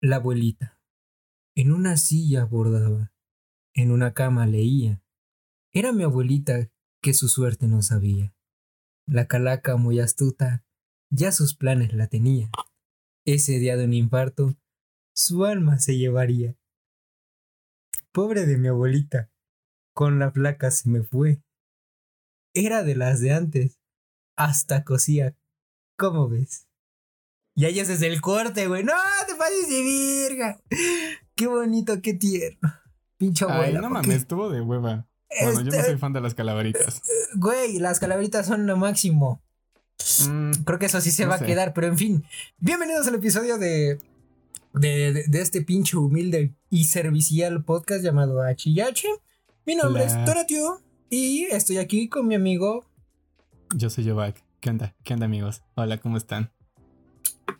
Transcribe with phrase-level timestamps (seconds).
[0.00, 0.80] La abuelita.
[1.54, 3.12] En una silla bordaba,
[3.74, 5.02] en una cama leía.
[5.72, 6.70] Era mi abuelita
[7.02, 8.34] que su suerte no sabía.
[9.06, 10.64] La calaca muy astuta,
[11.10, 12.50] ya sus planes la tenía.
[13.24, 14.56] Ese día de un infarto,
[15.12, 16.56] su alma se llevaría.
[18.12, 19.30] Pobre de mi abuelita,
[19.92, 21.42] con la placa se me fue.
[22.54, 23.79] Era de las de antes,
[24.44, 25.34] hasta cosía.
[25.96, 26.66] ¿Cómo ves?
[27.54, 28.82] Y ahí haces el corte, güey.
[28.84, 28.92] No,
[29.26, 30.58] te pases de virga.
[31.34, 32.72] Qué bonito, qué tierno.
[33.18, 33.78] Pinche abuela.
[33.80, 35.06] Ay, no mames, estuvo de hueva.
[35.42, 37.02] Bueno, yo no Este- soy fan de las calaveritas.
[37.36, 39.42] Güey, las calaveritas son lo máximo.
[40.28, 41.44] Mm, Creo que eso sí se No va sé.
[41.44, 42.24] a quedar, pero en fin.
[42.58, 43.98] Bienvenidos al episodio de.
[44.72, 49.04] De, de- de este pinche humilde y servicial podcast llamado HH.
[49.66, 50.12] Mi nombre Hola.
[50.20, 50.80] es Toratio
[51.10, 52.86] y estoy aquí con mi amigo.
[53.74, 54.42] Yo soy Jovac.
[54.60, 54.94] ¿Qué onda?
[55.04, 55.62] ¿Qué onda, amigos?
[55.74, 56.50] Hola, ¿cómo están?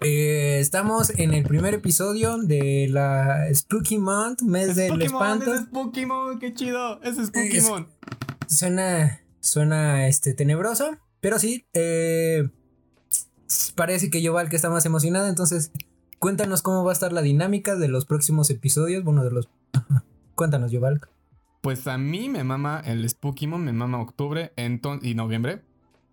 [0.00, 5.52] Eh, estamos en el primer episodio de la Spooky Month, mes Es del espanto.
[5.52, 7.00] ese es Pokémon, qué chido.
[7.02, 7.89] Es Pokémon.
[8.47, 12.48] Suena, suena este, tenebroso, pero sí, eh,
[13.74, 15.70] parece que Yoval que está más emocionada, entonces
[16.19, 19.48] cuéntanos cómo va a estar la dinámica de los próximos episodios, bueno, de los...
[20.34, 21.00] Cuéntanos, Yoval.
[21.61, 25.62] Pues a mí me mama el Pokémon, me mama octubre enton- y noviembre.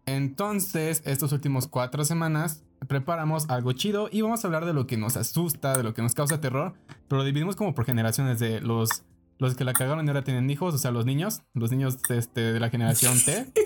[0.08, 4.96] Entonces, estos últimos cuatro semanas preparamos algo chido y vamos a hablar de lo que
[4.96, 6.76] nos asusta, de lo que nos causa terror,
[7.10, 9.04] pero lo dividimos como por generaciones de los,
[9.38, 12.54] los que la cagaron y ahora tienen hijos, o sea, los niños, los niños este,
[12.54, 13.52] de la generación T.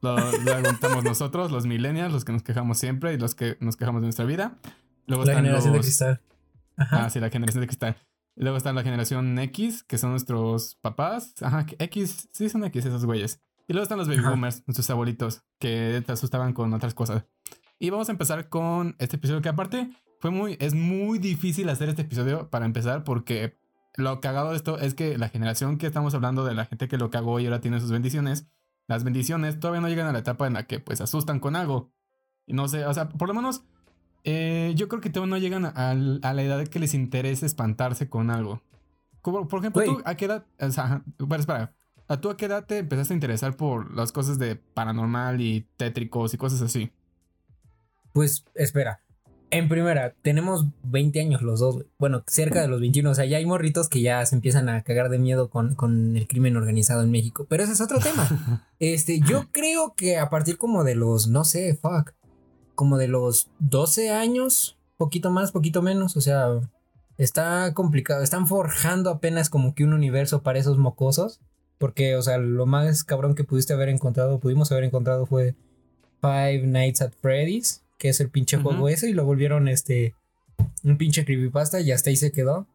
[0.00, 3.76] Lo, luego estamos nosotros, los millennials, los que nos quejamos siempre y los que nos
[3.76, 4.56] quejamos de nuestra vida.
[5.06, 6.20] Luego La están generación de cristal.
[6.76, 7.06] Ajá.
[7.06, 7.96] Ah, sí, la generación de cristal.
[8.36, 11.34] Luego está la generación X, que son nuestros papás.
[11.42, 13.40] Ajá, X, sí son X esos güeyes.
[13.68, 17.26] Y luego están los baby boomers, nuestros abuelitos, que te asustaban con otras cosas.
[17.78, 21.90] Y vamos a empezar con este episodio que aparte fue muy, es muy difícil hacer
[21.90, 23.58] este episodio para empezar porque
[23.94, 26.96] lo cagado de esto es que la generación que estamos hablando de la gente que
[26.96, 28.48] lo cagó y ahora tiene sus bendiciones,
[28.86, 31.92] las bendiciones todavía no llegan a la etapa en la que pues asustan con algo.
[32.46, 33.64] Y no sé, o sea, por lo menos
[34.24, 35.94] eh, yo creo que todavía no llegan a, a
[36.34, 38.62] la edad que les interese espantarse con algo.
[39.20, 41.74] Como, por ejemplo, tú a qué edad, o sea, bueno, espera,
[42.08, 45.66] ¿a tú a qué edad te empezaste a interesar por las cosas de paranormal y
[45.76, 46.90] tétricos y cosas así?
[48.12, 49.00] Pues espera.
[49.50, 51.86] En primera, tenemos 20 años los dos, güey.
[51.98, 53.10] Bueno, cerca de los 21.
[53.10, 56.16] O sea, ya hay morritos que ya se empiezan a cagar de miedo con, con
[56.16, 57.46] el crimen organizado en México.
[57.48, 58.64] Pero ese es otro tema.
[58.80, 62.12] Este, yo creo que a partir como de los, no sé, fuck,
[62.76, 66.60] como de los 12 años, poquito más, poquito menos, o sea,
[67.16, 71.40] está complicado, están forjando apenas como que un universo para esos mocosos,
[71.78, 75.54] porque, o sea, lo más cabrón que pudiste haber encontrado, pudimos haber encontrado fue
[76.20, 78.68] Five Nights at Freddy's, que es el pinche Ujú.
[78.70, 80.14] juego ese, y lo volvieron, este,
[80.84, 82.66] un pinche creepypasta y hasta ahí se quedó.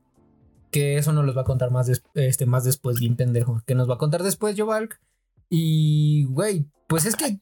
[0.71, 3.61] Que eso nos los va a contar más, este, más después, bien pendejo.
[3.67, 4.99] Que nos va a contar después, Jovalk.
[5.47, 7.39] Y, güey, pues es que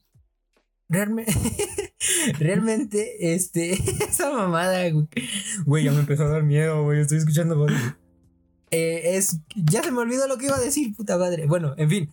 [0.89, 1.31] realmente,
[2.39, 3.71] realmente, este,
[4.09, 5.07] esa mamada, güey,
[5.65, 7.77] güey, ya me empezó a dar miedo, güey, estoy escuchando voces.
[8.71, 11.45] Eh, es, ya se me olvidó lo que iba a decir, puta madre.
[11.45, 12.11] Bueno, en fin.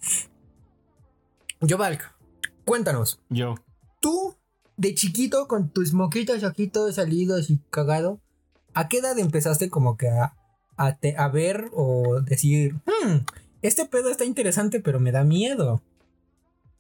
[1.61, 2.13] Jovalk,
[2.65, 3.57] cuéntanos, Yo,
[4.01, 4.37] tú,
[4.77, 8.21] de chiquito, con tus moquitos aquí todos salidos y cagado,
[8.75, 10.35] ¿a qué edad empezaste como que a,
[10.77, 13.19] a, te- a ver o decir, "Hmm,
[13.63, 15.83] este pedo está interesante, pero me da miedo?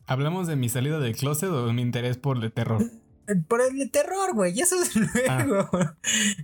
[0.07, 2.83] ¿hablamos de mi salida del closet o de mi interés por el terror?
[3.27, 4.95] Eh, Por el terror, güey, eso es
[5.47, 5.69] luego.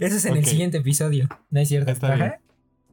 [0.01, 1.91] Eso es en el siguiente episodio, ¿no es cierto?
[1.91, 2.34] Está bien.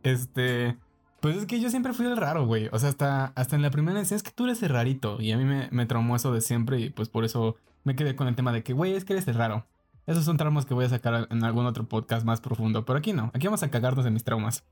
[0.04, 0.78] Este.
[1.20, 2.68] Pues es que yo siempre fui el raro, güey.
[2.72, 5.22] O sea, hasta, hasta en la primera decían, es que tú eres el rarito.
[5.22, 6.80] Y a mí me, me traumó eso de siempre.
[6.80, 9.28] Y pues por eso me quedé con el tema de que, güey, es que eres
[9.28, 9.66] el raro.
[10.08, 12.86] Esos son traumas que voy a sacar en algún otro podcast más profundo.
[12.86, 13.32] Pero aquí no.
[13.34, 14.64] Aquí vamos a cagarnos de mis traumas.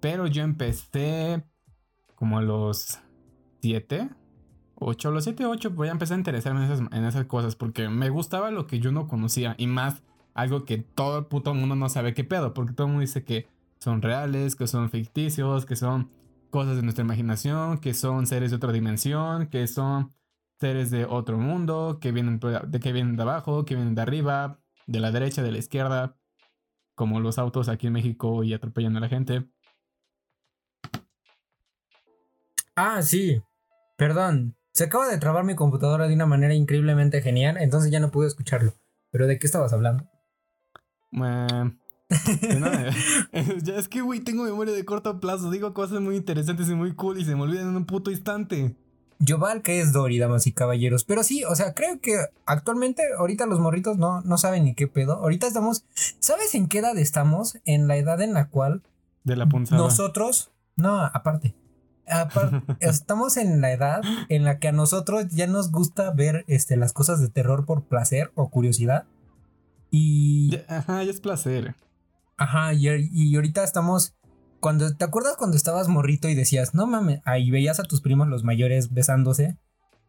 [0.00, 1.42] Pero yo empecé
[2.14, 2.98] como a los
[3.62, 4.10] 7,
[4.76, 7.56] 8, a los 7, 8, voy a empezar a interesarme en esas, en esas cosas.
[7.56, 9.56] Porque me gustaba lo que yo no conocía.
[9.58, 10.02] Y más
[10.34, 12.54] algo que todo el puto mundo no sabe qué pedo.
[12.54, 13.48] Porque todo el mundo dice que
[13.80, 16.10] son reales, que son ficticios, que son
[16.50, 20.14] cosas de nuestra imaginación, que son seres de otra dimensión, que son
[20.58, 24.60] seres de otro mundo, que vienen de que vienen de abajo, que vienen de arriba,
[24.86, 26.16] de la derecha, de la izquierda,
[26.94, 29.48] como los autos aquí en México y atropellan a la gente.
[32.76, 33.42] Ah, sí.
[33.96, 34.56] Perdón.
[34.72, 38.28] Se acaba de trabar mi computadora de una manera increíblemente genial, entonces ya no pude
[38.28, 38.74] escucharlo.
[39.10, 40.04] ¿Pero de qué estabas hablando?
[41.12, 41.79] Eh.
[43.62, 45.50] ya es que, güey, tengo memoria de corto plazo.
[45.50, 48.74] Digo cosas muy interesantes y muy cool y se me olvidan en un puto instante.
[49.20, 51.04] Yoval que es Dory, damas y caballeros.
[51.04, 52.16] Pero sí, o sea, creo que
[52.46, 55.14] actualmente, ahorita los morritos no, no saben ni qué pedo.
[55.14, 55.84] Ahorita estamos.
[55.94, 57.58] ¿Sabes en qué edad estamos?
[57.64, 58.82] En la edad en la cual.
[59.24, 59.80] De la punzada.
[59.80, 60.50] Nosotros.
[60.76, 61.54] No, aparte.
[62.08, 66.76] aparte estamos en la edad en la que a nosotros ya nos gusta ver este,
[66.76, 69.04] las cosas de terror por placer o curiosidad.
[69.90, 70.58] Y.
[70.66, 71.74] ajá, ya es placer.
[72.40, 74.14] Ajá, y, y ahorita estamos
[74.60, 78.28] cuando te acuerdas cuando estabas morrito y decías, no mames, ahí veías a tus primos
[78.28, 79.58] los mayores besándose,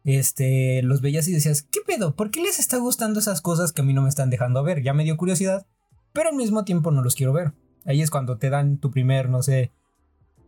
[0.04, 2.16] este, los veías y decías, ¿qué pedo?
[2.16, 4.82] ¿Por qué les está gustando esas cosas que a mí no me están dejando ver?
[4.82, 5.66] Ya me dio curiosidad,
[6.14, 7.52] pero al mismo tiempo no los quiero ver.
[7.84, 9.70] Ahí es cuando te dan tu primer, no sé,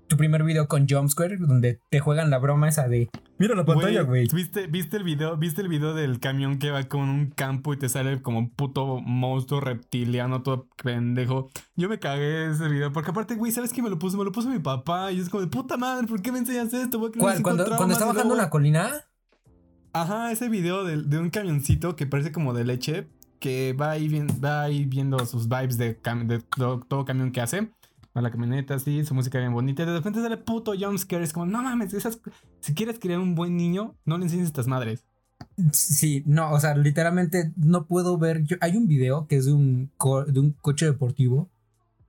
[0.09, 4.03] tu primer video con Jumpsquare, donde te juegan la broma esa de Mira la pantalla,
[4.03, 4.29] güey.
[4.33, 7.77] ¿viste, ¿viste, el video, ¿Viste el video del camión que va con un campo y
[7.77, 11.51] te sale como un puto monstruo reptiliano todo pendejo?
[11.75, 14.17] Yo me cagué ese video, porque aparte, güey, ¿sabes qué me lo puso?
[14.17, 16.73] Me lo puso mi papá y es como de puta madre, ¿por qué me enseñas
[16.73, 17.01] esto?
[17.01, 17.43] ¿Cuál?
[17.43, 18.93] ¿Cuando, cuando está bajando una colina?
[19.93, 23.09] Ajá, ese video de, de, un camioncito que parece como de leche,
[23.41, 24.09] que va ahí,
[24.45, 26.39] va ahí viendo sus vibes de, de
[26.89, 27.71] todo camión que hace
[28.15, 29.83] a la camioneta así, su música bien bonita.
[29.83, 31.25] Y de repente sale puto jumpscare.
[31.25, 32.21] Es como, no mames, esas,
[32.61, 35.05] si quieres criar un buen niño, no le enseñes estas madres.
[35.73, 38.45] Sí, no, o sea, literalmente no puedo ver.
[38.61, 39.91] hay un video que es de un,
[40.29, 41.51] de un coche deportivo.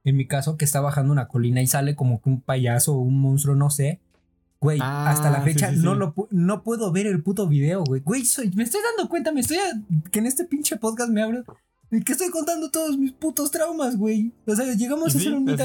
[0.04, 3.00] En mi caso, que está bajando una colina y sale como que un payaso o
[3.00, 4.00] un monstruo, no sé.
[4.62, 8.02] Güey, hasta la ah, fecha no, Lo, no puedo ver el puto video, güey.
[8.02, 8.24] Güey,
[8.54, 9.58] me estoy dando cuenta, me estoy.
[10.12, 11.44] que en este pinche podcast me abro
[11.92, 14.34] ¿Y qué estoy contando todos mis putos traumas, güey?
[14.46, 15.60] O sea, llegamos a hacer un meet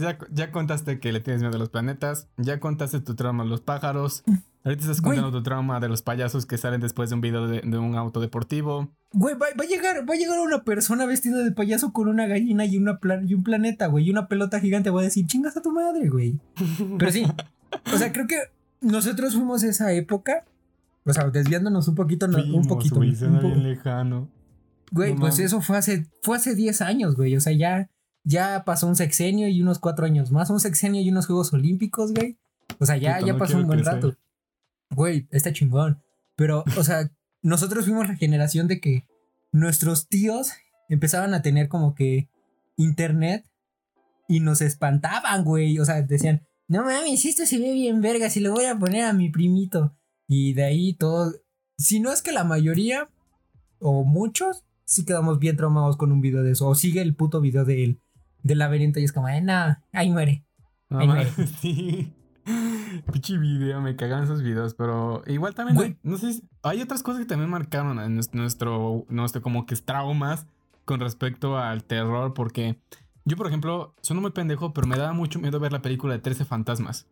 [0.00, 2.28] ya, ya, contaste que le tienes miedo a los planetas.
[2.36, 4.22] Ya contaste tu trauma a los pájaros.
[4.64, 7.78] Ahorita estás contando tu trauma de los payasos que salen después de un video de,
[7.78, 8.90] un auto deportivo.
[9.12, 12.64] Güey, va, a llegar, va a llegar una persona vestida de payaso con una gallina
[12.64, 14.88] y, una y un planeta, güey, y una pelota gigante.
[14.88, 16.38] Va a decir, chingas a tu madre, güey.
[16.98, 17.26] Pero sí,
[17.92, 18.38] o sea, creo que
[18.80, 20.44] nosotros fuimos esa época.
[21.04, 22.96] O sea, desviándonos un poquito, un poquito.
[22.96, 24.30] Güey, bien lejano.
[24.94, 27.34] Güey, pues eso fue hace, fue hace 10 años, güey.
[27.34, 27.90] O sea, ya,
[28.22, 30.50] ya pasó un sexenio y unos cuatro años más.
[30.50, 32.38] Un sexenio y unos Juegos Olímpicos, güey.
[32.78, 34.16] O sea, ya, ya pasó un buen rato.
[34.90, 36.00] Güey, está chingón.
[36.36, 37.10] Pero, o sea,
[37.42, 39.04] nosotros fuimos la generación de que
[39.50, 40.52] nuestros tíos
[40.88, 42.28] empezaban a tener como que
[42.76, 43.44] internet
[44.28, 45.76] y nos espantaban, güey.
[45.80, 49.06] O sea, decían, no mames, esto se ve bien verga, si lo voy a poner
[49.06, 49.92] a mi primito.
[50.28, 51.34] Y de ahí todo,
[51.76, 53.08] si no es que la mayoría,
[53.80, 56.68] o muchos, sí quedamos bien traumados con un video de eso.
[56.68, 58.00] O sigue el puto video del,
[58.42, 60.44] del laberinto y es como, eh, nada, ahí muere.
[60.90, 61.30] Ahí muere.
[61.60, 62.12] sí.
[63.12, 67.22] Pichi video, me cagan esos videos, pero igual también, hay, no sé, hay otras cosas
[67.22, 70.46] que también marcaron en nuestro, nuestro, como que traumas
[70.84, 72.78] con respecto al terror, porque
[73.24, 76.20] yo, por ejemplo, sueno muy pendejo, pero me daba mucho miedo ver la película de
[76.20, 77.06] 13 fantasmas.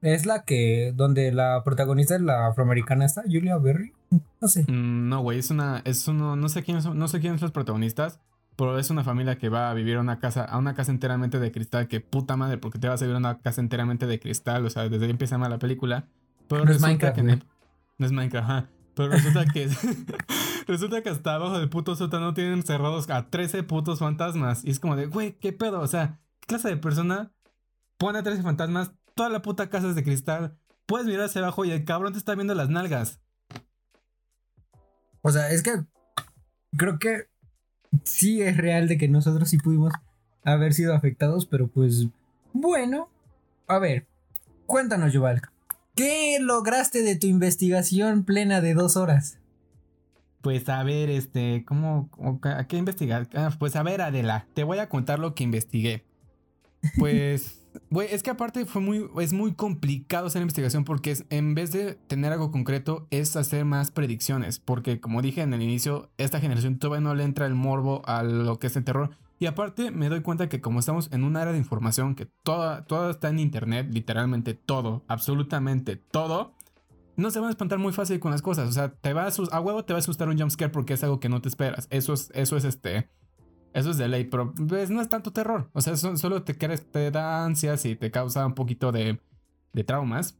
[0.00, 3.92] Es la que, donde la protagonista es la afroamericana está, Julia Berry.
[4.10, 4.62] No sé.
[4.62, 7.46] Mm, no, güey, es una, es uno, no sé quiénes son, no sé quiénes son
[7.46, 8.20] los protagonistas,
[8.56, 11.38] pero es una familia que va a vivir a una casa, a una casa enteramente
[11.38, 14.18] de cristal, que puta madre, porque te vas a vivir a una casa enteramente de
[14.18, 16.06] cristal, o sea, desde ahí empieza mal la película.
[16.48, 17.16] Pero no es Minecraft.
[17.16, 18.68] Que no es Minecraft, ajá.
[18.98, 19.68] Pero resulta que
[20.66, 24.64] resulta que hasta abajo del puto sótano tienen cerrados a 13 putos fantasmas.
[24.64, 25.80] Y es como de, güey, ¿qué pedo?
[25.80, 27.30] O sea, ¿qué clase de persona
[27.96, 28.90] pone a 13 fantasmas?
[29.14, 30.58] Toda la puta casa es de cristal.
[30.86, 33.20] Puedes mirar hacia abajo y el cabrón te está viendo las nalgas.
[35.28, 35.72] O sea, es que
[36.74, 37.26] creo que
[38.02, 39.92] sí es real de que nosotros sí pudimos
[40.42, 42.06] haber sido afectados, pero pues
[42.54, 43.10] bueno.
[43.66, 44.06] A ver,
[44.64, 45.42] cuéntanos, Yuval.
[45.94, 49.38] ¿Qué lograste de tu investigación plena de dos horas?
[50.40, 52.08] Pues a ver, este, ¿cómo,
[52.44, 53.28] a qué investigar?
[53.34, 56.06] Ah, pues a ver, Adela, te voy a contar lo que investigué.
[56.96, 61.54] Pues Güey, es que aparte fue muy, es muy complicado hacer investigación porque es, en
[61.54, 64.58] vez de tener algo concreto es hacer más predicciones.
[64.58, 68.22] Porque como dije en el inicio, esta generación todavía no le entra el morbo a
[68.22, 69.10] lo que es el terror.
[69.40, 72.84] Y aparte me doy cuenta que como estamos en un área de información que toda,
[72.84, 76.54] todo está en internet, literalmente todo, absolutamente todo,
[77.16, 78.68] no se van a espantar muy fácil con las cosas.
[78.68, 81.04] O sea, te va a, a huevo te va a asustar un jumpscare porque es
[81.04, 81.86] algo que no te esperas.
[81.90, 83.08] Eso es, eso es este
[83.72, 85.70] eso es de ley, pero pues, no es tanto terror.
[85.72, 89.20] O sea, solo te, te da ansias y te causa un poquito de,
[89.72, 90.36] de traumas.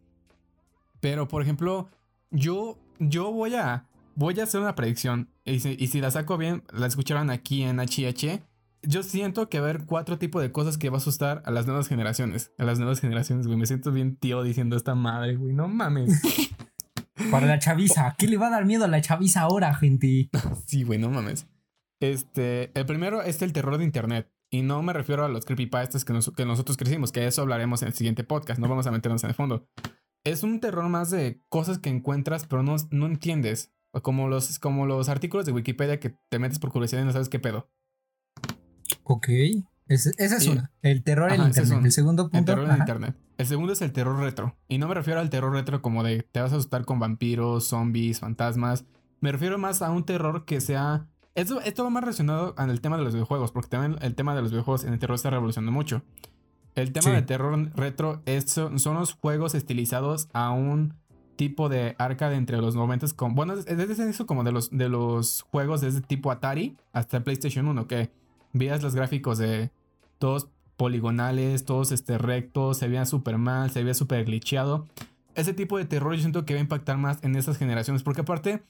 [1.01, 1.89] Pero, por ejemplo,
[2.31, 5.29] yo, yo voy a, voy a hacer una predicción.
[5.45, 8.43] Y si, y si la saco bien, la escucharon aquí en HH.
[8.83, 11.51] Yo siento que va a haber cuatro tipos de cosas que va a asustar a
[11.51, 12.53] las nuevas generaciones.
[12.59, 13.59] A las nuevas generaciones, güey.
[13.59, 15.53] Me siento bien tío diciendo esta madre, güey.
[15.53, 16.23] No mames.
[17.31, 18.15] Para la chaviza.
[18.17, 20.31] ¿Qué le va a dar miedo a la chaviza ahora, gente?
[20.67, 21.47] sí, güey, no mames.
[22.01, 24.31] Este, el primero es el terror de internet.
[24.51, 27.89] Y no me refiero a los creepypastas que, que nosotros crecimos, que eso hablaremos en
[27.89, 28.59] el siguiente podcast.
[28.59, 29.69] No vamos a meternos en el fondo.
[30.25, 33.73] es un terror más de cosas que encuentras, pero no, no entiendes.
[34.03, 37.29] Como los, como los artículos de Wikipedia que te metes por curiosidad y no sabes
[37.29, 37.71] qué pedo.
[39.03, 39.29] Ok.
[39.89, 40.71] esa es una.
[40.83, 41.81] El terror en internet.
[41.85, 42.39] El segundo punto.
[42.39, 43.17] El terror en internet.
[43.39, 44.57] El segundo es el terror retro.
[44.69, 47.65] Y no me refiero al terror retro como de te vas a asustar con vampiros,
[47.67, 48.85] zombies, fantasmas.
[49.21, 51.09] Me refiero más a un terror que sea.
[51.39, 54.43] Esto, esto va más relacionado al tema de los videojuegos, porque también el tema de
[54.43, 56.03] los videojuegos en el terror está revolucionando mucho.
[56.75, 60.95] El tema de terror retro es, son los juegos estilizados a un
[61.37, 63.37] tipo de arcade entre los momentos con.
[63.37, 67.69] Bueno, es, eso como de los, de los juegos de ese tipo Atari hasta PlayStation
[67.69, 68.11] 1, que
[68.53, 69.71] veías los gráficos de
[70.19, 74.89] todos poligonales, todos este, rectos, se veía súper mal, se veía súper glitcheado.
[75.37, 78.23] Ese tipo de terror yo siento que va a impactar más en esas generaciones, porque
[78.23, 78.65] aparte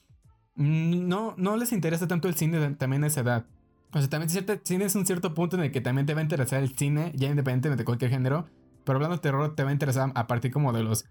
[0.59, 3.45] no, no les interesa tanto el cine también a esa edad.
[3.91, 4.29] O sea, también
[4.63, 7.11] cine es un cierto punto en el que también te va a interesar el cine,
[7.15, 8.47] ya independientemente de cualquier género.
[8.83, 11.05] Pero hablando de terror, te va a interesar a partir como de los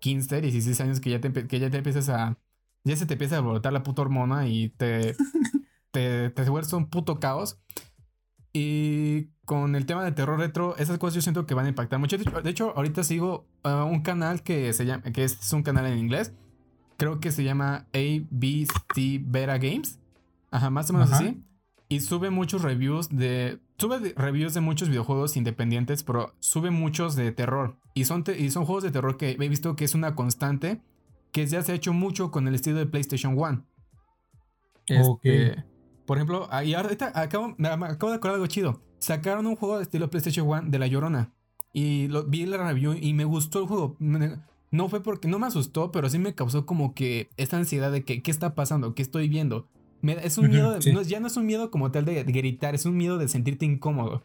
[0.00, 2.38] 15, 16 años que ya te, que ya te empiezas a.
[2.84, 5.16] Ya se te empieza a brotar la puta hormona y te.
[5.90, 7.58] te, te vuelves un puto caos.
[8.52, 11.98] Y con el tema de terror retro, esas cosas yo siento que van a impactar
[11.98, 12.16] mucho.
[12.16, 15.02] De hecho, ahorita sigo un canal que se llama.
[15.12, 16.32] que es, un canal en inglés.
[16.96, 19.98] Creo que se llama ABC Beta Games.
[20.50, 21.42] Ajá, más o menos así.
[21.88, 23.60] Y sube muchos reviews de.
[23.78, 27.76] Sube reviews de muchos videojuegos independientes, pero sube muchos de terror.
[27.94, 30.80] Y son, y son juegos de terror que he visto que es una constante.
[31.32, 33.64] Que ya se ha hecho mucho con el estilo de PlayStation 1.
[34.86, 35.64] Este,
[36.06, 38.80] Por ejemplo, ahí ahorita acabo, me acabo de acordar algo chido.
[38.98, 41.32] Sacaron un juego de estilo PlayStation 1 de La Llorona.
[41.72, 43.96] Y lo, vi la review y me gustó el juego.
[44.76, 48.04] No fue porque no me asustó, pero sí me causó como que esta ansiedad de
[48.04, 49.68] que qué está pasando, qué estoy viendo
[50.12, 53.18] es un miedo, ya no es un miedo como tal de, gritar, es un miedo
[53.18, 54.24] de sentirte incómodo.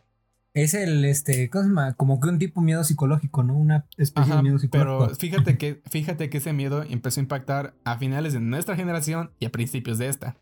[0.54, 3.56] Es el, este, Como que un tipo de miedo psicológico, ¿no?
[3.56, 5.06] Una especie de miedo psicológico.
[5.06, 9.32] Pero fíjate que, fíjate que ese miedo empezó a impactar a finales de nuestra generación
[9.40, 10.36] y a principios de esta.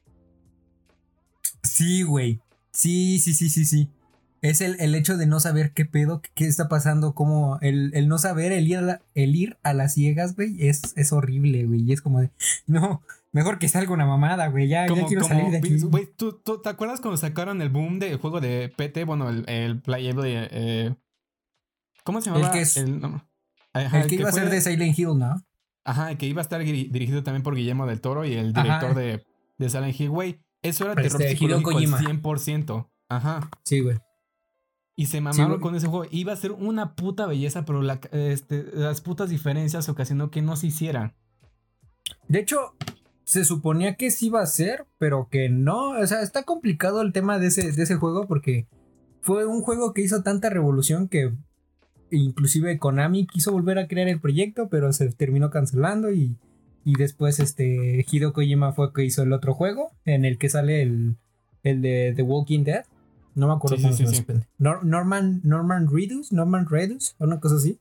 [1.64, 2.42] Sí, güey.
[2.72, 3.90] Sí, sí, sí, sí, sí.
[4.42, 8.08] Es el, el, hecho de no saber qué pedo, qué está pasando, como el, el
[8.08, 11.82] no saber, el ir, a el ir a las ciegas, güey, es, es horrible, güey.
[11.82, 12.32] Y es como de,
[12.68, 14.68] no, Mejor que salga una mamada, güey.
[14.68, 15.80] Ya, quiero salir de aquí.
[15.82, 19.04] Güey, ¿tú, te acuerdas cuando sacaron el boom del juego de PT?
[19.04, 20.48] Bueno, el, el de.
[20.52, 20.96] Eh,
[22.04, 22.48] ¿Cómo se llamaba?
[22.48, 23.02] El que, es, el,
[24.08, 25.36] que, iba a ser de Silent Hill, ¿no?
[25.86, 28.96] Ajá, el que iba a estar dirigido también por Guillermo del Toro y el director
[28.96, 29.24] de,
[29.58, 30.40] de Silent Hill, güey.
[30.64, 32.90] Eso era terror este, psicológico al 100%.
[33.10, 33.50] Ajá.
[33.64, 33.98] Sí, güey.
[35.00, 36.10] Y se mamaron con ese juego.
[36.12, 40.58] Iba a ser una puta belleza, pero la, este, las putas diferencias ocasionó que no
[40.58, 41.14] se hiciera.
[42.28, 42.74] De hecho,
[43.24, 45.92] se suponía que sí iba a ser, pero que no.
[45.92, 48.68] O sea, está complicado el tema de ese, de ese juego porque
[49.22, 51.32] fue un juego que hizo tanta revolución que
[52.12, 56.36] inclusive Konami quiso volver a crear el proyecto, pero se terminó cancelando y,
[56.84, 60.82] y después este Hideo Kojima fue que hizo el otro juego en el que sale
[60.82, 61.16] el,
[61.64, 62.84] el de The Walking Dead.
[63.40, 64.26] No me acuerdo cómo se.
[64.58, 67.80] Norman, Norman Redus, Norman Redus, o una cosa así.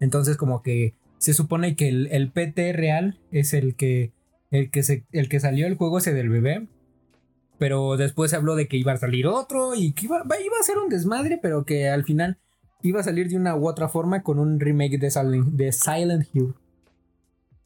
[0.00, 4.12] Entonces como que se supone que el, el PT real es el que
[4.50, 6.68] el que, se, el que salió el juego ese del bebé.
[7.58, 10.64] Pero después se habló de que iba a salir otro y que iba, iba a
[10.64, 12.38] ser un desmadre, pero que al final
[12.82, 16.26] iba a salir de una u otra forma con un remake de Silent, de Silent
[16.32, 16.54] Hill.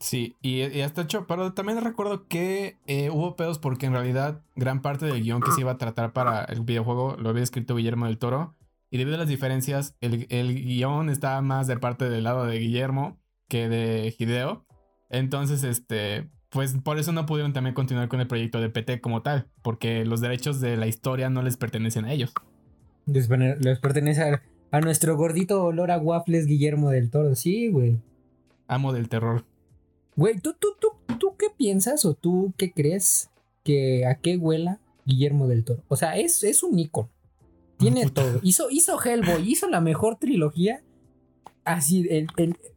[0.01, 4.81] Sí, y, hasta hecho, pero también recuerdo que eh, hubo pedos porque en realidad gran
[4.81, 8.07] parte del guion que se iba a tratar para el videojuego lo había escrito Guillermo
[8.07, 8.55] del Toro.
[8.91, 12.59] Y debido a las diferencias, el, el guion estaba más de parte del lado de
[12.59, 14.67] Guillermo que de Hideo.
[15.11, 19.23] Entonces, este, pues por eso no pudieron también continuar con el proyecto de PT como
[19.23, 22.33] tal, porque los derechos de la historia no les pertenecen a ellos.
[23.07, 23.27] Les,
[23.81, 24.41] pertenece
[24.71, 27.99] a, nuestro gordito olor a waffles Guillermo del Toro, sí, güey.
[28.67, 29.45] Amo del terror.
[30.19, 30.89] Güey, ¿tú, tú, tú,
[31.21, 33.31] ¿tú qué piensas o tú qué crees
[33.63, 35.85] que a qué huela Guillermo del Toro?
[35.87, 37.09] O sea, es, es un ícono.
[37.77, 38.41] Tiene todo.
[38.43, 40.83] Hizo, hizo Hellboy, hizo la mejor trilogía
[41.65, 42.09] así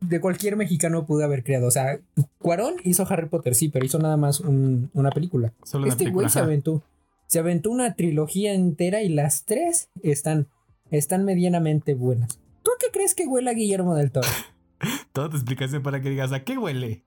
[0.02, 1.66] de cualquier mexicano pudo haber creado.
[1.66, 2.00] O sea,
[2.38, 5.52] Cuarón hizo Harry Potter, sí, pero hizo nada más una película.
[5.88, 6.84] este güey se aventó.
[7.26, 10.48] Se aventó una trilogía entera y las tres están,
[10.92, 12.40] están medianamente buenas.
[12.62, 14.28] ¿Tú qué crees que huele a Guillermo del Toro?
[15.12, 17.04] Toda tu explicación para que digas, ¿a qué huele?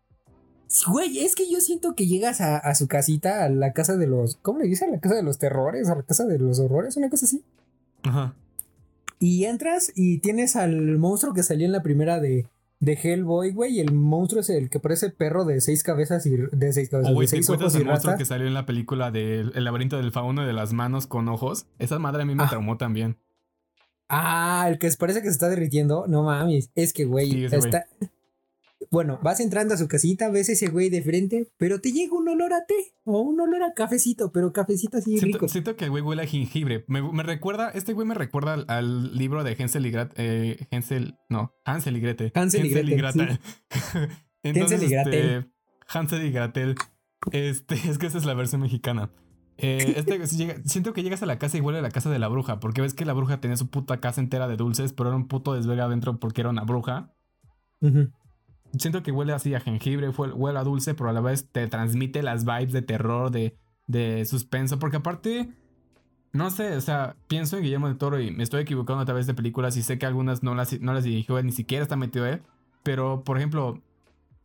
[0.88, 4.07] Güey, es que yo siento que llegas a, a, su casita, a la casa de
[4.07, 4.37] los.
[4.37, 4.88] ¿Cómo le dicen?
[4.88, 7.45] A la casa de los terrores, a la casa de los horrores, una cosa así.
[8.02, 8.35] Ajá.
[9.21, 12.47] Y entras y tienes al monstruo que salió en la primera de,
[12.81, 13.76] de Hellboy, güey.
[13.76, 17.12] Y el monstruo es el que parece perro de seis cabezas y de seis cabezas.
[17.12, 20.11] O güey, ¿te encuentras el monstruo que salió en la película del El laberinto del
[20.11, 21.66] fauno de las manos con ojos?
[21.78, 22.49] Esa madre a mí me ah.
[22.49, 23.16] traumó también.
[24.09, 26.07] Ah, el que parece que se está derritiendo.
[26.09, 26.71] No mames.
[26.75, 27.87] Es que, güey, está.
[28.90, 32.28] Bueno, vas entrando a su casita, ves ese güey de frente, pero te llega un
[32.28, 32.74] olor a té
[33.04, 35.48] o un olor a cafecito, pero cafecito así siento, rico.
[35.48, 36.84] Siento que el güey huele a jengibre.
[36.88, 40.14] Me, me recuerda, este güey me recuerda al, al libro de Hansel y Gretel.
[40.16, 42.32] Eh, Hansel, no, Hansel y Gretel.
[42.34, 43.38] Hansel y Gretel,
[44.42, 45.14] Hansel y Gretel.
[45.14, 45.50] este,
[45.88, 46.74] Hansel y Gretel.
[47.32, 49.10] Este, es que esa es la versión mexicana.
[49.56, 52.10] Eh, este, si llega- siento que llegas a la casa y huele a la casa
[52.10, 54.92] de la bruja, porque ves que la bruja tenía su puta casa entera de dulces,
[54.92, 57.14] pero era un puto desverga adentro porque era una bruja.
[58.78, 62.23] Siento que huele así a jengibre, huele a dulce, pero a la vez te transmite
[62.23, 65.49] las vibes de terror, de, de suspenso, porque aparte,
[66.33, 69.26] no sé, o sea, pienso en Guillermo del Toro y me estoy equivocando a través
[69.26, 71.97] de películas y sé que algunas no las, no las dirigió él, ni siquiera está
[71.97, 72.43] metido él,
[72.83, 73.81] pero por ejemplo,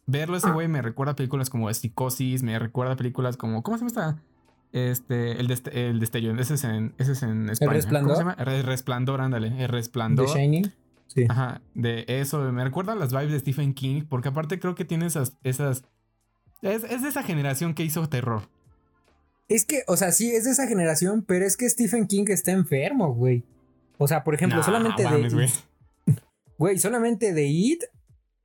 [0.05, 3.77] verlo ese güey me recuerda a películas como Psicosis, me recuerda a películas como, ¿cómo
[3.77, 4.23] se llama esta?
[4.71, 7.73] Este, el, deste- el destello, ese es en, ese es en España.
[7.73, 8.13] Resplandor?
[8.13, 8.51] ¿Cómo se llama?
[8.53, 10.27] El resplandor, ándale, el The resplandor.
[10.29, 10.71] Shining.
[11.09, 11.25] Sí.
[11.27, 14.85] Ajá, de eso, me recuerda a las vibes de Stephen King, porque aparte creo que
[14.85, 15.83] tiene esas, esas,
[16.61, 18.43] es, es de esa generación que hizo terror.
[19.47, 22.51] Es que, o sea, sí, es de esa generación, pero es que Stephen King está
[22.51, 23.43] enfermo, güey.
[23.97, 25.35] O sea, por ejemplo, Nah, solamente mames, de.
[25.35, 25.49] güey.
[26.59, 27.83] Güey, solamente de It.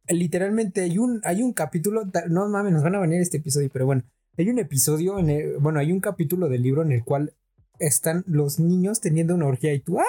[0.09, 2.05] Literalmente hay un, hay un capítulo.
[2.29, 4.03] No mames, nos van a venir este episodio, pero bueno.
[4.39, 5.59] Hay un episodio en el.
[5.59, 7.35] Bueno, hay un capítulo del libro en el cual
[7.79, 10.01] están los niños teniendo una orgía y tú.
[10.01, 10.05] ¡Ah!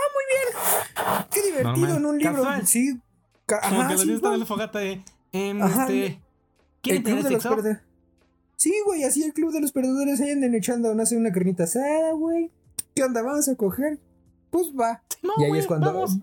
[1.31, 1.97] ¡Qué divertido Normal.
[1.97, 2.33] en un libro!
[2.35, 2.67] Casual.
[2.67, 2.99] Sí.
[3.45, 4.39] ca- Como ajá, que los sí, niños están en güey.
[4.39, 6.19] la fogata de, em, Ajá, este, el
[6.81, 7.77] ¿quieren club de los perdedores.
[8.57, 11.65] Sí, güey, así el club de los perdedores ahí andan echando, no sé, una carnita
[11.65, 12.49] asada, güey.
[12.95, 13.21] ¿Qué onda?
[13.21, 13.99] ¿Vamos a coger?
[14.49, 15.03] Pues va.
[15.21, 15.93] No, y ahí güey, es cuando.
[15.93, 16.17] vamos.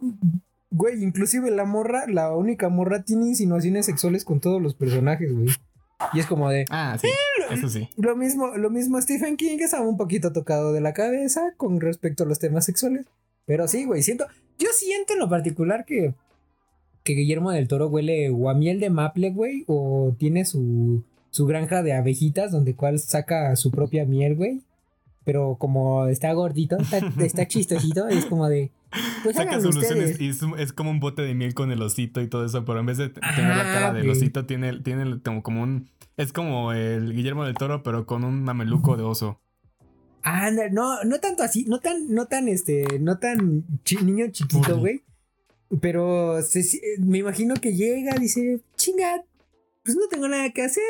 [0.71, 5.49] Güey, inclusive la morra, la única morra tiene insinuaciones sexuales con todos los personajes, güey.
[6.15, 6.65] Y es como de.
[6.71, 7.09] Ah, sí,
[7.51, 7.91] eso sí.
[7.99, 11.79] Lo mismo, lo mismo Stephen King que estaba un poquito tocado de la cabeza con
[11.81, 13.05] respecto a los temas sexuales.
[13.45, 14.27] Pero sí, güey, siento.
[14.63, 16.15] Yo siento en lo particular que.
[17.05, 19.65] Que Guillermo del Toro huele o a miel de maple, güey.
[19.67, 21.05] O tiene su.
[21.31, 24.61] Su granja de abejitas donde cual saca su propia miel, güey.
[25.25, 28.71] Pero como está gordito, está, está chistosito, es como de.
[29.23, 32.45] Pues Saca soluciones y es, como un bote de miel con el osito y todo
[32.45, 35.89] eso, pero en vez de tener la cara del osito, tiene, tiene como, como un...
[36.19, 39.41] Es como el Guillermo del Toro, pero con un mameluco de oso.
[40.23, 44.79] Anda, no, no tanto así, no tan, no tan, este, no tan chi- niño chiquito,
[44.79, 45.03] güey.
[45.81, 49.25] Pero se si- me imagino que llega, dice, chinga,
[49.85, 50.83] pues no tengo nada que hacer.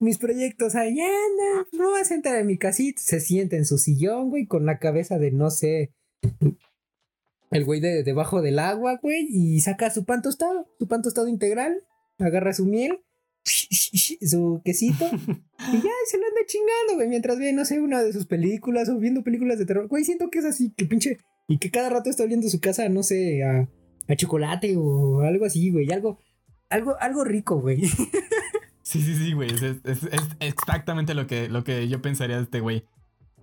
[0.00, 3.00] Mis proyectos allá andan, me voy a sentar en mi casita.
[3.02, 5.92] Se sienta en su sillón, güey, con la cabeza de, no sé,
[7.50, 11.26] el güey de debajo del agua, güey, y saca su pan tostado, su pan tostado
[11.28, 11.82] integral,
[12.18, 13.00] agarra su miel,
[13.44, 18.12] su quesito, y ya se lo anda chingando, güey, mientras ve, no sé, una de
[18.12, 19.88] sus películas o viendo películas de terror.
[19.88, 21.18] Güey, siento que es así, que pinche.
[21.48, 23.66] Y que cada rato está oliendo su casa, no sé, a,
[24.06, 25.90] a chocolate o algo así, güey.
[25.90, 26.18] Algo,
[26.68, 27.82] algo, algo rico, güey.
[28.82, 29.50] Sí, sí, sí, güey.
[29.52, 32.84] Es, es- es- es exactamente lo que, lo que yo pensaría de este güey.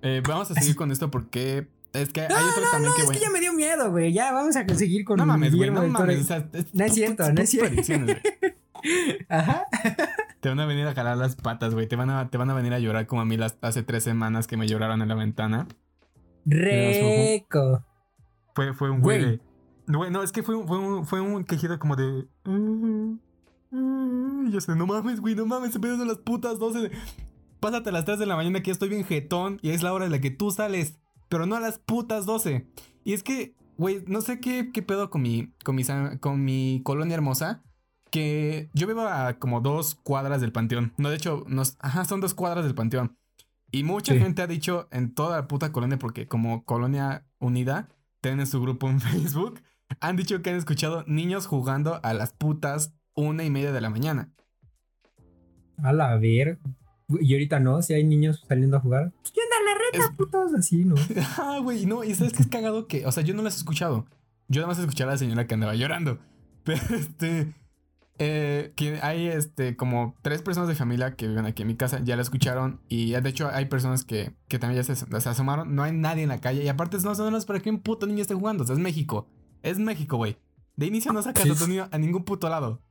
[0.01, 3.05] Eh, vamos a seguir con esto porque es que hay No, otro también que, es
[3.05, 3.19] güey.
[3.19, 4.11] que ya me dio miedo, güey.
[4.11, 6.21] Ya vamos a conseguir con No mames, güey, no mames.
[6.21, 7.79] o sea, No es cierto, no es cierto.
[9.29, 9.63] Ajá.
[10.39, 11.87] Te van a venir a jalar las patas, güey.
[11.87, 14.03] Te van a, te van a venir a llorar como a mí las, hace tres
[14.03, 15.67] semanas que me lloraron en la ventana.
[16.45, 17.83] Rico.
[18.53, 19.19] Fue, fue un güey.
[19.21, 19.31] Güey.
[19.37, 19.41] de-
[19.87, 22.27] Güey, no, es que fue, un- fue, un, fue un quejido como de.
[22.45, 23.17] "Mm,
[23.71, 26.79] mm", Y yo sé, no mames, güey, no mames, se son las putas 12.
[26.79, 26.91] de-
[27.59, 29.93] Pásate a las 3 de la mañana que ya estoy bien jetón y es la
[29.93, 30.97] hora en la que tú sales,
[31.29, 32.67] pero no a las putas 12.
[33.03, 35.83] Y es que, güey, no sé qué, qué pedo con mi, con, mi,
[36.19, 37.63] con mi colonia hermosa.
[38.15, 40.93] Que yo vivo a como dos cuadras del panteón.
[40.97, 43.17] No, de hecho, nos, ajá, son dos cuadras del panteón.
[43.71, 44.19] Y mucha Sí.
[44.19, 47.89] gente ha dicho en toda la puta colonia, porque como colonia unida,
[48.21, 49.59] tienen su grupo en Facebook,
[49.99, 53.89] han dicho que han escuchado niños jugando a las putas una y media de la
[53.89, 54.31] mañana.
[55.83, 56.59] A la ver.
[57.19, 59.11] Y ahorita no, si hay niños saliendo a jugar.
[59.21, 60.53] Pues ¿qué onda la reta, Es- putos?
[60.53, 60.95] Así, ¿no?
[61.37, 63.57] Ah, güey, no, y sabes que es cagado que, o sea, yo no las he
[63.57, 64.05] escuchado.
[64.47, 66.17] Yo nada más escuché a la señora que andaba llorando.
[66.63, 67.53] Pero este,
[68.17, 71.99] eh, que hay este, como tres personas de familia que viven aquí en mi casa,
[72.03, 72.79] ya la escucharon.
[72.87, 75.75] Y de hecho, hay personas que, que también ya se, se asomaron.
[75.75, 76.63] No hay nadie en la calle.
[76.63, 78.63] Y aparte, no son para que un puto niño esté jugando.
[78.63, 79.27] O sea, es México.
[79.63, 80.37] Es México, güey.
[80.75, 81.49] De inicio no sacas Sí.
[81.51, 82.81] a tu niño a ningún puto lado.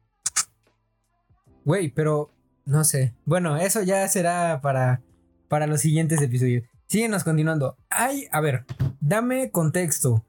[1.64, 2.30] Güey, pero
[2.66, 3.14] no sé.
[3.24, 5.02] Bueno, eso ya será para,
[5.48, 6.64] para los siguientes episodios.
[6.87, 7.76] Síguenos continuando.
[7.88, 8.64] Ay, a ver,
[9.00, 10.24] dame contexto.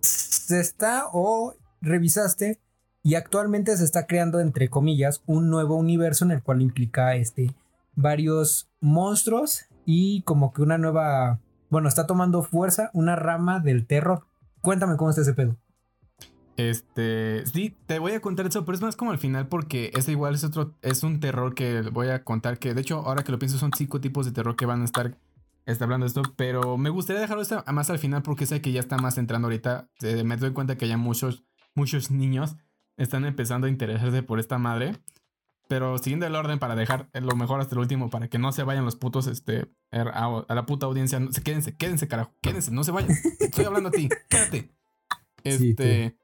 [0.00, 2.60] Se está o revisaste
[3.02, 7.54] y actualmente se está creando, entre comillas, un nuevo universo en el cual implica este
[7.94, 14.26] varios monstruos y como que una nueva, bueno, está tomando fuerza una rama del terror.
[14.60, 15.56] Cuéntame cómo está ese pedo.
[16.56, 20.08] Este, sí, te voy a contar eso, pero es más como al final porque es
[20.08, 23.32] igual, es otro, es un terror que voy a contar que, de hecho, ahora que
[23.32, 25.16] lo pienso, son cinco tipos de terror que van a estar
[25.64, 28.80] está hablando de esto, pero me gustaría dejarlo más al final porque sé que ya
[28.80, 29.88] está más entrando ahorita.
[30.24, 32.56] me doy cuenta que ya muchos, muchos niños
[32.96, 34.98] están empezando a interesarse por esta madre.
[35.68, 38.62] Pero siguiendo el orden para dejar lo mejor hasta el último, para que no se
[38.62, 41.18] vayan los putos este, er, a, la puta audiencia.
[41.42, 43.16] Quédense, quédense, carajo, quédense, no se vayan.
[43.40, 44.70] Estoy hablando a ti, quédate.
[45.44, 46.16] Este.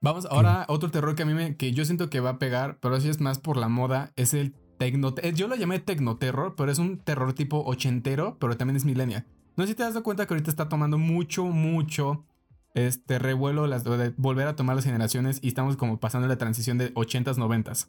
[0.00, 2.38] vamos ahora a otro terror que a mí me, que yo siento que va a
[2.38, 5.78] pegar, pero así es más por la moda, es el tecno, eh, yo lo llamé
[5.78, 9.26] tecnoterror, pero es un terror tipo ochentero, pero también es millennial.
[9.56, 12.24] No sé si te das cuenta que ahorita está tomando mucho, mucho
[12.74, 16.78] este revuelo las, de volver a tomar las generaciones y estamos como pasando la transición
[16.78, 17.88] de 80s, 90s.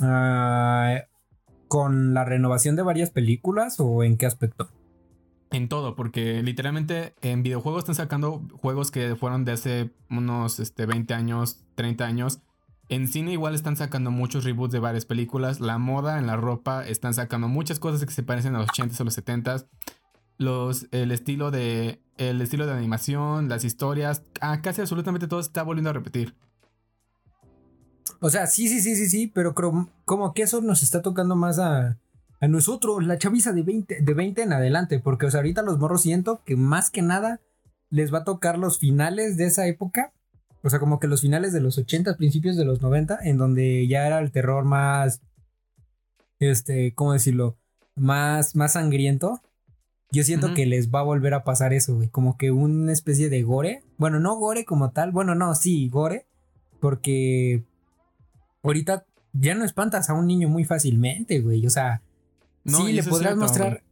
[0.00, 1.02] Ah,
[1.68, 4.68] ¿Con la renovación de varias películas o en qué aspecto?
[5.50, 10.86] En todo, porque literalmente en videojuegos están sacando juegos que fueron de hace unos este,
[10.86, 12.40] 20 años, 30 años.
[12.88, 15.60] En cine igual están sacando muchos reboots de varias películas.
[15.60, 19.00] La moda en la ropa están sacando muchas cosas que se parecen a los 80s
[19.00, 19.66] o los 70s.
[20.38, 22.00] Los, el estilo de
[22.30, 26.34] el estilo de animación, las historias, ah, casi absolutamente todo está volviendo a repetir.
[28.20, 31.36] O sea, sí, sí, sí, sí, sí, pero creo, como que eso nos está tocando
[31.36, 31.98] más a,
[32.40, 35.78] a nosotros, la chaviza de 20, de 20 en adelante, porque o sea, ahorita los
[35.78, 37.40] morros siento que más que nada
[37.90, 40.12] les va a tocar los finales de esa época,
[40.62, 43.86] o sea, como que los finales de los 80, principios de los 90, en donde
[43.86, 45.20] ya era el terror más,
[46.38, 47.58] este, ¿cómo decirlo?
[47.96, 49.40] Más, más sangriento.
[50.12, 53.30] Yo siento que les va a volver a pasar eso, güey, como que una especie
[53.30, 53.82] de gore.
[53.96, 56.26] Bueno, no gore como tal, bueno, no, sí, gore,
[56.80, 57.64] porque
[58.62, 61.66] ahorita ya no espantas a un niño muy fácilmente, güey.
[61.66, 62.02] O sea,
[62.66, 63.82] sí, le podrás mostrar.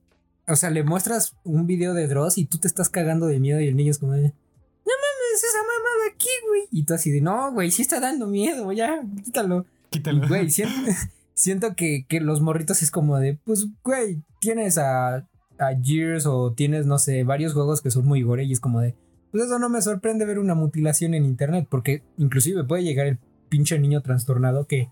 [0.46, 3.60] O sea, le muestras un video de Dross y tú te estás cagando de miedo
[3.60, 4.22] y el niño es como de.
[4.22, 6.62] No mames, esa mamá de aquí, güey.
[6.70, 9.64] Y tú así de, no, güey, sí está dando miedo, ya, quítalo.
[9.88, 10.28] Quítalo.
[10.28, 10.50] Güey,
[11.34, 15.26] siento, que, que, los morritos es como de, pues, güey, tienes a,
[15.60, 18.80] a Gears o tienes, no sé, varios juegos que son muy gore y es como
[18.80, 18.96] de,
[19.30, 23.18] pues eso no me sorprende ver una mutilación en internet, porque inclusive puede llegar el
[23.48, 24.90] pinche niño trastornado que,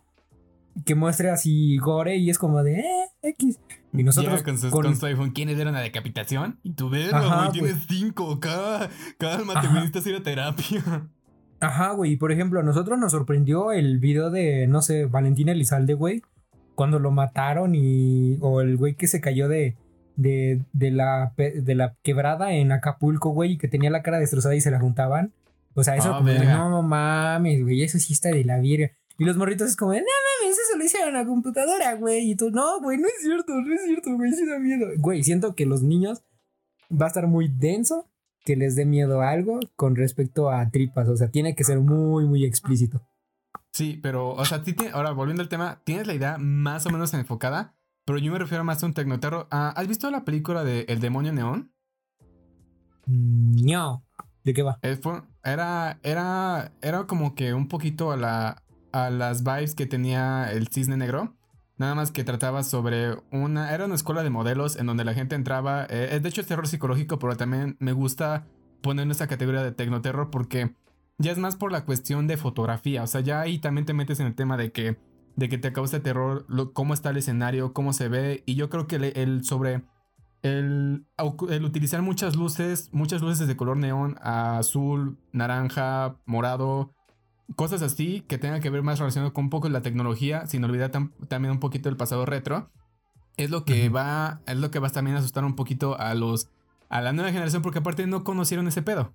[0.85, 3.59] que muestre así gore y es como de eh, X.
[3.93, 4.43] Y nosotros.
[4.71, 6.59] con, iPhone, ¿quiénes eran la decapitación?
[6.63, 8.39] Y tú ves, güey, tienes cinco.
[8.39, 11.09] Cada, cada te viniste a ir a terapia.
[11.61, 12.13] Ajá, güey.
[12.13, 16.23] Y por ejemplo, a nosotros nos sorprendió el video de, no sé, Valentina Elizalde, güey.
[16.75, 18.39] Cuando lo mataron y.
[18.41, 19.77] O el güey que se cayó de.
[20.19, 24.57] De, de, la, de la quebrada en Acapulco, güey, y que tenía la cara destrozada
[24.57, 25.33] y se la juntaban.
[25.75, 28.91] O sea, eso, ah, no mames, güey, eso sí está de la virga.
[29.17, 32.33] Y los morritos es como, no mames, eso lo hicieron a la computadora, güey.
[32.33, 34.87] Y tú, no, güey, no es cierto, no es cierto, güey, sí da miedo.
[34.99, 36.25] Güey, siento que los niños
[36.91, 38.09] va a estar muy denso
[38.45, 41.09] que les dé miedo a algo con respecto a tripas.
[41.09, 43.03] O sea, tiene que ser muy, muy explícito.
[43.73, 47.75] Sí, pero, o sea, ahora volviendo al tema, tienes la idea más o menos enfocada,
[48.09, 49.49] pero yo me refiero más a un tecnoterror.
[49.51, 51.75] Ah, ¿Has visto la película de El demonio neón?
[53.05, 54.03] No.
[54.45, 54.79] ¿De qué va?
[54.81, 54.99] Eh,
[55.45, 60.69] era, era, era como que un poquito a, la, a las vibes que tenía el
[60.69, 61.37] cisne negro.
[61.77, 63.75] Nada más que trataba sobre una...
[63.75, 65.87] Era una escuela de modelos en donde la gente entraba...
[65.91, 68.47] Eh, de hecho es terror psicológico, pero también me gusta
[68.81, 70.75] poner en esta categoría de tecnoterror porque
[71.19, 73.03] ya es más por la cuestión de fotografía.
[73.03, 74.97] O sea, ya ahí también te metes en el tema de que,
[75.39, 78.43] de que te causa terror, cómo está el escenario, cómo se ve.
[78.45, 79.85] Y yo creo que el sobre
[80.43, 81.07] el,
[81.65, 86.93] utilizar muchas luces, muchas luces de color neón, azul, naranja, morado,
[87.55, 90.91] cosas así que tengan que ver más relacionado con un poco la tecnología, sin olvidar
[90.91, 92.73] también un poquito el pasado retro,
[93.37, 96.51] es lo que va, es lo que va también a asustar un poquito a los,
[96.89, 99.13] a la nueva generación, porque aparte no conocieron ese pedo.